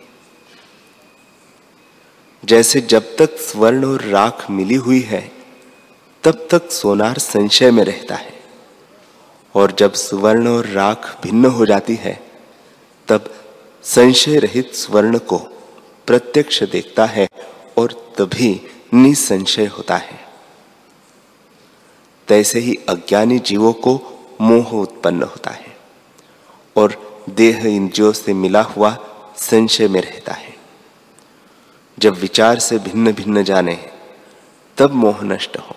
जैसे 2.46 2.82
जब 2.82 3.18
तक 3.18 3.38
स्वर्ण 3.38 3.86
और 3.86 4.02
राख 4.02 4.52
मिली 4.52 4.76
हुई 4.76 5.00
है, 5.00 5.32
तब 6.24 6.48
तक 6.52 6.72
सोनार 6.72 7.18
संशय 7.18 7.72
में 7.72 7.84
रहता 7.84 8.16
है। 8.16 8.44
और 9.56 9.72
जब 9.72 9.94
सुवर्ण 9.94 10.48
और 10.48 10.66
राख 10.66 11.24
भिन्न 11.24 11.46
हो 11.46 11.66
जाती 11.66 11.96
है, 11.96 12.32
तब 13.08 13.46
संशय 13.84 14.40
रहित 14.40 14.76
स्वर्ण 14.76 15.18
को 15.18 15.38
प्रत्यक्ष 16.08 16.64
देखता 16.64 17.06
है 17.06 17.28
और 17.78 18.14
तभी 18.18 18.62
निसंशय 18.94 19.66
होता 19.66 19.98
है। 19.98 20.23
तैसे 22.28 22.60
ही 22.60 22.76
अज्ञानी 22.90 23.40
जीवों 23.40 23.74
को 23.74 24.02
मोह 24.42 24.72
उत्पन्न 24.72 25.24
होता 25.24 25.52
है 25.52 25.78
और 26.78 27.22
देह 27.30 27.66
इंद्रियों 27.66 28.12
से 28.12 28.34
मिला 28.34 28.62
हुआ 28.62 28.98
संशय 29.38 29.88
में 29.88 30.02
रहता 30.02 30.34
है। 30.34 30.58
जब 32.00 32.16
विचार 32.16 32.60
से 32.60 32.80
भिन्न 32.80 33.12
भिन्न 33.12 33.44
जाने, 33.44 33.92
तब 34.78 34.92
मोह 34.92 35.24
नष्ट 35.24 35.58
हो 35.58 35.76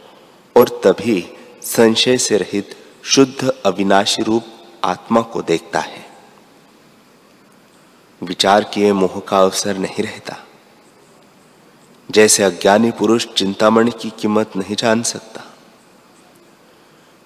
और 0.57 0.81
तभी 0.85 1.37
संशय 1.63 2.19
से 2.19 2.37
रहित 2.37 2.77
शुद्ध 3.03 3.49
अविनाशी 3.67 4.23
रूप 4.23 4.45
आत्मा 4.85 5.21
को 5.21 5.43
देखता 5.43 5.81
है। 5.81 6.07
विचार 8.23 8.65
किए 8.65 8.93
मोह 8.93 9.23
का 9.29 9.41
अवसर 9.41 9.79
नहीं 9.79 10.05
रहता। 10.05 10.47
जैसे 12.11 12.43
अज्ञानी 12.43 12.91
पुरुष 12.91 13.27
चिंतामणि 13.27 13.91
की 13.91 14.11
कीमत 14.11 14.51
नहीं 14.57 14.77
जान 14.77 15.03
सकता। 15.03 15.56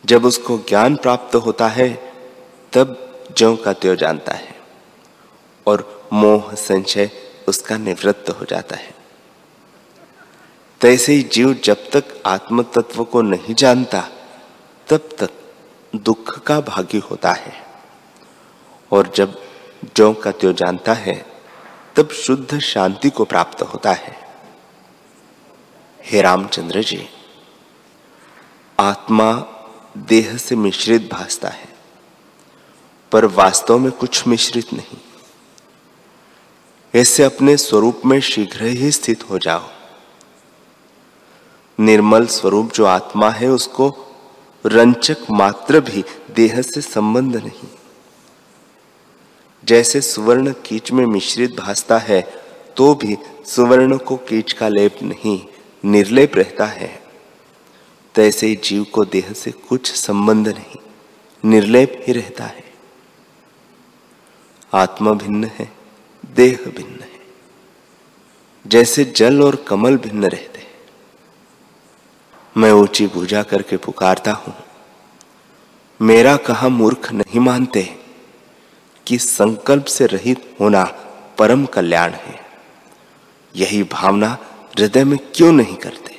जब 0.06 0.24
उसको 0.24 0.58
ज्ञान 0.58 0.96
प्राप्त 0.96 1.36
होता 1.36 1.68
है, 1.68 2.12
तब 2.72 3.06
ज्यो 3.36 3.56
का 3.56 3.72
त्यो 3.72 3.96
जानता 3.96 4.32
है। 4.32 4.60
और 5.66 6.08
मोह 6.12 6.54
संशय 6.54 7.10
उसका 7.48 7.76
निवृत्त 7.76 8.30
हो 8.30 8.44
जाता 8.44 8.76
है। 8.76 8.94
तैसे 10.80 11.12
ही 11.12 11.22
जीव 11.22 11.54
जब 11.64 11.90
तक 11.90 12.22
आत्म 12.26 12.62
तत्व 12.62 13.04
को 13.04 13.22
नहीं 13.22 13.54
जानता, 13.54 14.08
तब 14.88 15.08
तक 15.18 15.30
दुख 15.96 16.38
का 16.38 16.60
भागी 16.60 16.98
होता 16.98 17.32
है। 17.32 17.52
और 18.92 19.12
जब 19.14 19.42
जो 19.96 20.12
का 20.12 20.30
त्यो 20.30 20.52
जानता 20.52 20.92
है, 20.92 21.26
तब 21.96 22.08
शुद्ध 22.08 22.58
शांति 22.58 23.10
को 23.10 23.24
प्राप्त 23.24 23.62
होता 23.62 23.92
है। 23.92 24.16
हे 26.04 26.22
रामचंद्र 26.22 26.82
जी, 26.82 27.08
आत्मा 28.80 29.56
देह 29.94 30.36
से 30.36 30.56
मिश्रित 30.56 31.08
भासता 31.12 31.48
है, 31.48 31.68
पर 33.12 33.24
वास्तव 33.26 33.78
में 33.78 33.90
कुछ 33.92 34.26
मिश्रित 34.26 34.72
नहीं। 34.72 34.98
ऐसे 36.94 37.22
अपने 37.22 37.56
स्वरूप 37.56 38.00
में 38.06 38.20
शीघ्र 38.20 38.64
ही 38.64 38.90
स्थित 38.92 39.28
हो 39.30 39.38
जाओ। 39.38 39.68
निर्मल 41.78 42.26
स्वरूप 42.26 42.72
जो 42.72 42.84
आत्मा 42.84 43.30
है, 43.30 43.48
उसको 43.48 43.94
रंचक 44.64 45.30
मात्र 45.30 45.80
भी 45.80 46.04
देह 46.30 46.60
से 46.62 46.80
संबंध 46.80 47.36
नहीं। 47.36 47.68
जैसे 49.62 50.00
सुवर्ण 50.00 50.52
कीच 50.64 50.92
में 50.92 51.04
मिश्रित 51.06 51.56
भासता 51.58 51.98
है 51.98 52.20
तो 52.76 52.94
भी 52.94 53.16
सुवर्ण 53.46 53.96
को 53.98 54.16
कीच 54.18 54.52
का 54.52 54.68
लेप 54.68 55.02
नहीं, 55.02 55.40
निर्लेप 55.84 56.36
रहता 56.36 56.66
है। 56.66 56.99
तैसे 58.14 58.46
ही 58.46 58.54
जीव 58.64 58.84
को 58.84 59.04
देह 59.04 59.32
से 59.32 59.50
कुछ 59.50 59.92
संबंध 59.92 60.48
नहीं 60.48 60.78
निर्लेप 61.44 62.04
ही 62.06 62.12
रहता 62.12 62.44
है। 62.44 62.64
आत्मा 64.74 65.12
भिन्न 65.12 65.44
है, 65.44 65.72
देह 66.26 66.58
भिन्न 66.76 67.02
है। 67.02 67.20
जैसे 68.66 69.04
जल 69.04 69.42
और 69.42 69.56
कमल 69.56 69.96
भिन्न 69.96 70.24
रहते 70.24 70.58
हैं। 70.58 70.70
मैं 72.56 72.72
ऊँची 72.72 73.06
पूजा 73.06 73.42
करके 73.42 73.76
पुकारता 73.76 74.32
हूँ। 74.32 74.54
मेरा 76.00 76.36
कहा 76.36 76.68
मूर्ख 76.68 77.12
नहीं 77.12 77.40
मानते 77.40 77.96
कि 79.06 79.18
संकल्प 79.18 79.84
से 79.84 80.06
रहित 80.06 80.56
होना 80.60 80.84
परम 81.38 81.66
कल्याण 81.66 82.10
है। 82.10 82.40
यही 83.56 83.82
भावना 83.82 84.38
हृदय 84.78 85.04
में 85.04 85.18
क्यों 85.34 85.52
नहीं 85.52 85.76
करते? 85.76 86.09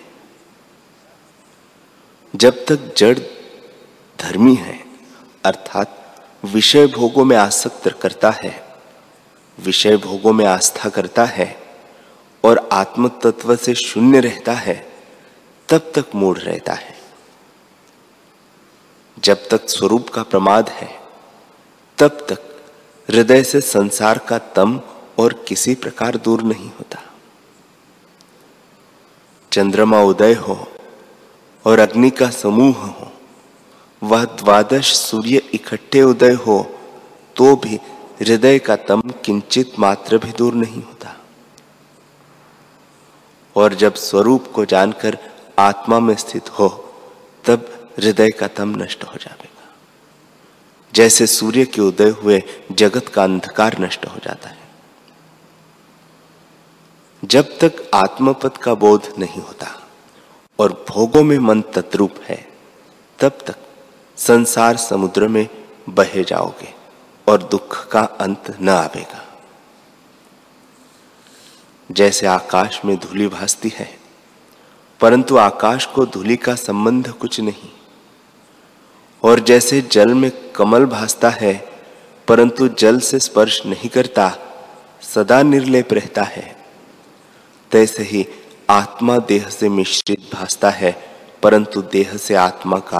जब 2.36 2.66
तक 2.66 2.94
जड़ 2.98 3.20
धर्मी 4.20 4.56
है, 4.56 4.86
अर्थात 5.46 6.22
विषय 6.46 6.88
भोगों 6.88 7.26
में 7.26 7.38
आसक्त 7.38 7.88
करता 8.02 8.30
है, 8.30 8.78
विषय 9.60 9.98
भोगों 9.98 10.34
में 10.34 10.46
आस्था 10.46 10.90
करता 10.90 11.26
है 11.26 11.64
और 12.44 12.70
आत्म 12.72 13.08
तत्व 13.08 13.56
से 13.56 13.76
शून्य 13.76 14.20
रहता 14.20 14.54
है, 14.54 14.94
तब 15.70 15.92
तक 15.96 16.06
मूड 16.16 16.40
रहता 16.40 16.74
है। 16.74 16.96
जब 19.20 19.48
तक 19.50 19.70
स्वरूप 19.70 20.10
का 20.10 20.24
प्रमाद 20.24 20.70
है, 20.70 21.00
तब 21.98 22.08
तक 22.08 22.72
हृदय 23.10 23.44
से 23.44 23.62
संसार 23.62 24.18
का 24.18 24.38
तम 24.38 24.82
और 25.20 25.34
किसी 25.34 25.76
प्रकार 25.76 26.18
दूर 26.18 26.42
नहीं 26.42 26.70
होता। 26.70 27.00
चंद्रमा 29.52 30.02
उदय 30.02 30.34
हो 30.34 30.71
और 31.66 31.80
अग्नि 31.80 32.10
का 32.10 32.30
समूह 32.30 32.78
हो। 32.78 33.12
वह 34.02 34.24
द्वादश 34.26 34.94
सूर्य 34.94 35.42
इकट्ठे 35.54 36.02
उदय 36.02 36.34
हो 36.34 36.62
तो 37.36 37.56
भी 37.56 37.76
हृदय 38.22 38.60
का 38.60 38.76
तम 38.76 39.02
किंचित 39.26 39.80
मात्र 39.80 40.18
भी 40.18 40.32
दूर 40.32 40.54
नहीं 40.54 40.84
होता। 40.84 41.16
और 43.56 43.74
जब 43.74 43.94
स्वरूप 43.94 44.52
को 44.52 44.66
जानकर 44.66 45.18
आत्मा 45.60 46.00
में 46.00 46.16
स्थित 46.16 46.50
हो, 46.50 46.68
तब 47.46 47.90
हृदय 48.00 48.30
का 48.30 48.48
तम 48.48 48.76
नष्ट 48.78 49.04
हो 49.04 49.14
जाएगा। 49.14 49.70
जैसे 50.94 51.28
सूर्य 51.28 51.66
के 51.66 51.82
उदय 51.82 52.10
हुए, 52.10 52.42
जगत 52.72 53.08
का 53.08 53.24
अंधकार 53.24 53.80
नष्ट 53.80 54.06
हो 54.06 54.20
जाता 54.26 54.50
है। 54.50 54.60
जब 57.24 57.58
तक 57.60 57.90
आत्मपद 57.94 58.58
का 58.58 58.74
बोध 58.74 59.14
नहीं 59.18 59.42
होता 59.42 59.81
और 60.62 60.86
भोगों 60.90 61.24
में 61.24 61.38
मन 61.40 61.62
तद्रूप 61.62 62.16
है, 62.24 62.48
तब 63.20 63.38
तक 63.48 63.56
संसार 64.18 64.78
समुद्र 64.78 65.28
में 65.28 65.48
बहे 65.90 66.24
जाओगे 66.24 66.74
और 67.28 67.44
दुख 67.44 67.88
का 67.88 68.02
अंत 68.02 68.56
न 68.62 68.70
आवेगा। 68.70 69.26
जैसे 71.90 72.28
आकाश 72.28 72.80
में 72.86 72.96
धूली 72.98 73.28
भासती 73.28 73.72
है, 73.76 73.90
परंतु 75.00 75.38
आकाश 75.38 75.86
को 75.86 76.06
धूली 76.06 76.36
का 76.38 76.56
संबंध 76.56 77.10
कुछ 77.12 77.40
नहीं। 77.40 77.70
और 79.24 79.40
जैसे 79.40 79.82
जल 79.82 80.14
में 80.14 80.32
कमल 80.52 80.86
भासता 80.86 81.30
है, 81.30 81.54
परंतु 82.28 82.68
जल 82.68 83.00
से 83.00 83.20
स्पर्श 83.20 83.62
नहीं 83.66 83.90
करता, 83.90 84.32
सदा 85.02 85.42
निर्लेप 85.44 85.94
रहता 85.94 86.24
है, 86.24 86.56
तैसे 87.72 88.04
ही 88.04 88.26
आत्मा 88.72 89.18
देह 89.18 89.50
से 89.50 89.70
मिश्रित 89.70 90.30
भासता 90.34 90.70
है, 90.70 91.16
परंतु 91.44 91.82
देह 91.82 92.18
से 92.18 92.36
आत्मा 92.36 92.80
का 92.80 93.00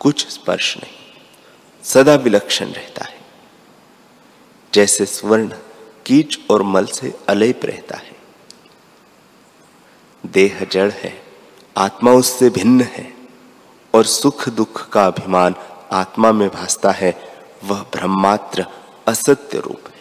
कुछ 0.00 0.28
स्पर्श 0.28 0.76
नहीं। 0.76 0.94
सदा 1.84 2.14
विलक्षण 2.14 2.66
रहता 2.66 3.04
है। 3.04 3.20
जैसे 4.74 5.06
स्वर्ण, 5.06 5.54
कीच 6.06 6.38
और 6.50 6.62
मल 6.62 6.86
से 6.86 7.18
अलेप 7.28 7.60
रहता 7.64 7.96
है। 7.96 8.16
देह 10.26 10.66
जड़ 10.72 10.90
है, 10.90 11.22
आत्मा 11.76 12.12
उससे 12.12 12.50
भिन्न 12.50 12.80
है, 12.80 13.14
और 13.94 14.04
सुख 14.04 14.48
दुख 14.48 14.88
का 14.88 15.06
अभिमान 15.06 15.54
आत्मा 15.92 16.32
में 16.32 16.48
भासता 16.48 16.90
है, 16.90 17.32
वह 17.64 17.80
ब्रह्मात्र 17.80 18.66
असत्य 19.06 19.58
रूप 19.58 19.80
है। 19.86 19.91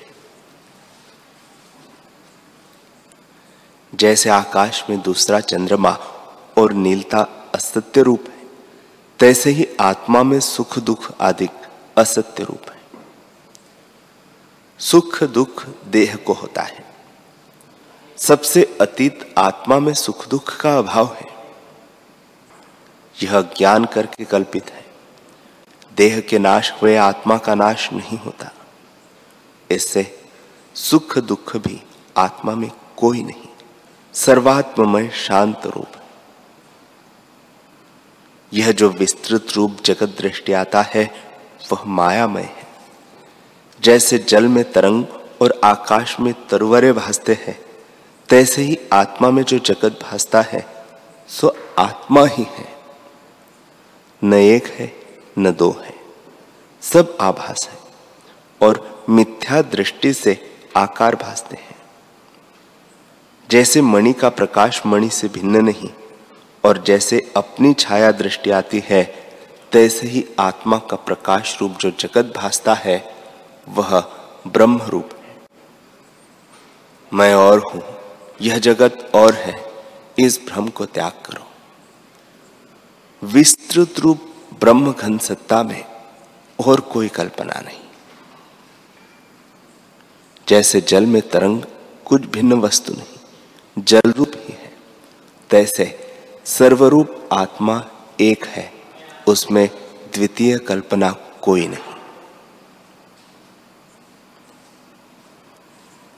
जैसे 3.95 4.29
आकाश 4.29 4.83
में 4.89 5.01
दूसरा 5.01 5.39
चंद्रमा 5.39 5.89
और 6.57 6.73
नीलता 6.73 7.49
असत्य 7.55 8.01
रूप 8.01 8.23
है, 8.27 8.41
तैसे 9.19 9.49
ही 9.49 9.67
आत्मा 9.79 10.23
में 10.23 10.39
सुख 10.39 10.79
दुख 10.79 11.13
आदि 11.21 11.49
असत्य 11.97 12.43
रूप 12.43 12.71
है। 12.71 12.81
सुख 14.79 15.23
दुख 15.23 15.65
देह 15.85 16.15
को 16.15 16.33
होता 16.33 16.61
है। 16.61 16.85
सबसे 18.17 18.77
अतीत 18.81 19.35
आत्मा 19.37 19.79
में 19.79 19.93
सुख 19.93 20.27
दुख 20.27 20.57
का 20.57 20.77
अभाव 20.77 21.17
है। 21.19 21.27
यह 23.23 23.41
ज्ञान 23.41 23.85
करके 23.85 24.25
कल्पित 24.25 24.69
है। 24.69 24.85
देह 25.97 26.19
के 26.19 26.39
नाश 26.39 26.71
हुए 26.81 26.95
आत्मा 26.95 27.37
का 27.37 27.55
नाश 27.55 27.93
नहीं 27.93 28.17
होता। 28.17 28.51
इससे 29.71 30.23
सुख 30.75 31.17
दुख 31.17 31.57
भी 31.57 31.83
आत्मा 32.17 32.55
में 32.55 32.71
कोई 32.97 33.23
नहीं। 33.23 33.50
सर्वात्ममय 34.13 35.09
शांत 35.09 35.65
रूप। 35.65 35.87
यह 38.53 38.71
जो 38.71 38.89
विस्तृत 38.89 39.47
रूप 39.55 39.77
जगत 39.85 40.15
दृष्टि 40.19 40.53
आता 40.53 40.81
है, 40.81 41.11
वह 41.71 41.83
मायामय 41.85 42.41
है। 42.41 42.67
जैसे 43.81 44.17
जल 44.17 44.47
में 44.47 44.71
तरंग 44.71 45.05
और 45.41 45.61
आकाश 45.63 46.19
में 46.19 46.33
तरवरे 46.47 46.91
भासते 46.93 47.33
हैं, 47.33 47.59
तैसे 48.29 48.61
ही 48.61 48.77
आत्मा 48.93 49.29
में 49.29 49.43
जो 49.43 49.59
जगत 49.59 49.99
भासता 50.03 50.41
है, 50.41 50.85
सो 51.27 51.57
आत्मा 51.79 52.25
ही 52.25 52.43
है। 52.43 52.67
न 54.23 54.33
एक 54.33 54.67
है, 54.67 54.93
न 55.39 55.51
दो 55.51 55.71
है, 55.85 55.95
सब 56.81 57.17
आभास 57.21 57.69
है 57.71 57.79
और 58.61 59.05
मिथ्या 59.09 59.61
दृष्टि 59.61 60.13
से 60.13 60.57
आकार 60.77 61.15
भासते 61.15 61.55
हैं। 61.55 61.70
जैसे 63.51 63.81
मणि 63.81 64.13
का 64.13 64.29
प्रकाश 64.29 64.81
मणि 64.85 65.09
से 65.09 65.27
भिन्न 65.27 65.65
नहीं, 65.65 65.89
और 66.63 66.83
जैसे 66.83 67.33
अपनी 67.35 67.73
छाया 67.73 68.11
दृष्टि 68.11 68.51
आती 68.51 68.83
है, 68.85 69.03
तैसे 69.71 70.07
ही 70.07 70.25
आत्मा 70.39 70.77
का 70.77 70.97
प्रकाश 70.97 71.57
रूप 71.61 71.71
जो 71.81 71.91
जगत 71.91 72.33
भासता 72.35 72.73
है, 72.73 73.15
वह 73.69 73.99
ब्रह्म 74.47 74.81
रूप 74.81 75.09
है। 75.13 75.35
मैं 77.13 77.35
और 77.35 77.59
हूँ, 77.59 77.83
यह 78.41 78.57
जगत 78.57 79.11
और 79.15 79.33
है, 79.33 79.65
इस 80.19 80.39
भ्रम 80.47 80.67
को 80.67 80.85
त्याग 80.85 81.11
करो। 81.11 81.47
विस्तृत 83.27 83.99
रूप 83.99 84.33
ब्रह्म 84.59 84.93
घन 84.93 85.17
सत्ता 85.17 85.63
में 85.63 85.85
और 86.59 86.79
कोई 86.79 87.07
कल्पना 87.07 87.59
नहीं। 87.59 87.79
जैसे 90.47 90.81
जल 90.81 91.05
में 91.05 91.21
तरंग 91.29 91.63
कुछ 92.05 92.21
भिन्न 92.21 92.53
वस्तु 92.53 92.93
नहीं। 92.93 93.10
जल 93.77 94.11
रूप 94.11 94.31
ही 94.35 94.53
है। 94.53 94.73
तैसे 95.49 95.85
सर्वरूप 96.45 97.29
आत्मा 97.31 97.89
एक 98.19 98.45
है, 98.45 98.73
उसमें 99.27 99.69
द्वितीय 100.13 100.57
कल्पना 100.57 101.11
कोई 101.41 101.67
नहीं। 101.67 101.93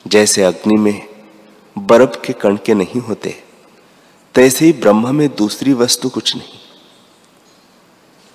जैसे 0.07 0.43
अग्नि 0.43 0.75
में 0.75 1.07
बर्फ़ 1.77 2.21
के 2.21 2.33
कण 2.33 2.57
के 2.57 2.73
नहीं 2.73 3.01
होते, 3.01 3.43
तैसे 4.35 4.65
ही 4.65 4.73
ब्रह्म 4.73 5.15
में 5.15 5.35
दूसरी 5.35 5.73
वस्तु 5.73 6.09
कुछ 6.09 6.35
नहीं। 6.35 6.59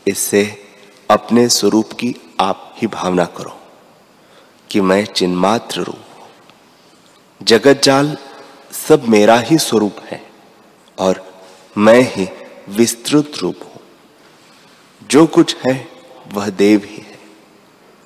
इससे 0.07 0.65
अपने 1.11 1.49
स्वरूप 1.49 1.93
की 1.93 2.15
आप 2.41 2.75
ही 2.77 2.87
भावना 2.87 3.25
करो 3.25 3.59
कि 4.71 4.81
मैं 4.81 5.05
चिन्मात्र 5.05 5.81
रूप 5.81 6.05
जगत 7.43 7.81
जाल 7.83 8.17
सब 8.73 9.05
मेरा 9.05 9.39
ही 9.39 9.59
स्वरूप 9.59 9.97
है 10.01 10.31
और 10.99 11.43
मैं 11.79 12.01
ही 12.01 12.29
विस्तृत 12.69 13.33
रूप 13.39 13.57
हूँ। 13.65 13.81
जो 15.09 15.27
कुछ 15.27 15.57
है, 15.57 15.89
वह 16.33 16.49
देव 16.49 16.83
ही 16.85 16.97
है। 16.97 17.19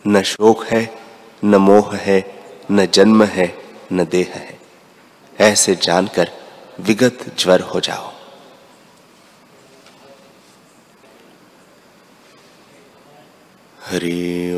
न 0.07 0.23
शोक 0.23 0.65
है, 0.65 0.99
न 1.45 1.57
मोह 1.57 1.97
है, 1.97 2.45
न 2.71 2.87
जन्म 2.87 3.25
है, 3.25 3.59
न 3.93 4.05
देह 4.05 4.33
है। 4.35 4.61
ऐसे 5.41 5.75
जानकर 5.75 6.31
विगत 6.81 7.19
ज्वर 7.39 7.61
हो 7.61 7.81
जाओ। 7.81 8.13
हरि 13.87 14.53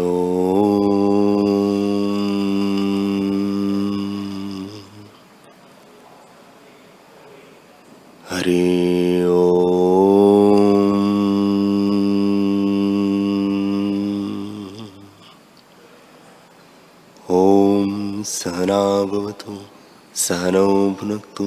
सहनौ 20.17 20.67
भुनक्तु 20.91 21.45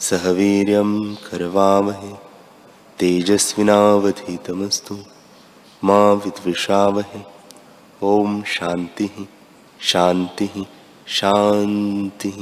सह 0.00 0.24
वीर्यं 0.30 0.88
करवावहे 1.26 2.12
तेजस्वीनावधीतमस्तु। 2.98 4.96
माँ 5.84 6.14
विद्विषावहे। 6.14 7.20
ओम 8.02 8.42
शांति 8.42 9.08
शांति 9.80 10.48
शांति 11.08 12.32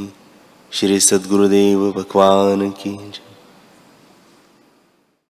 श्री 0.72 1.00
सद्गुरुदेव 1.00 1.80
भगवान 1.92 2.70
की 2.70 2.94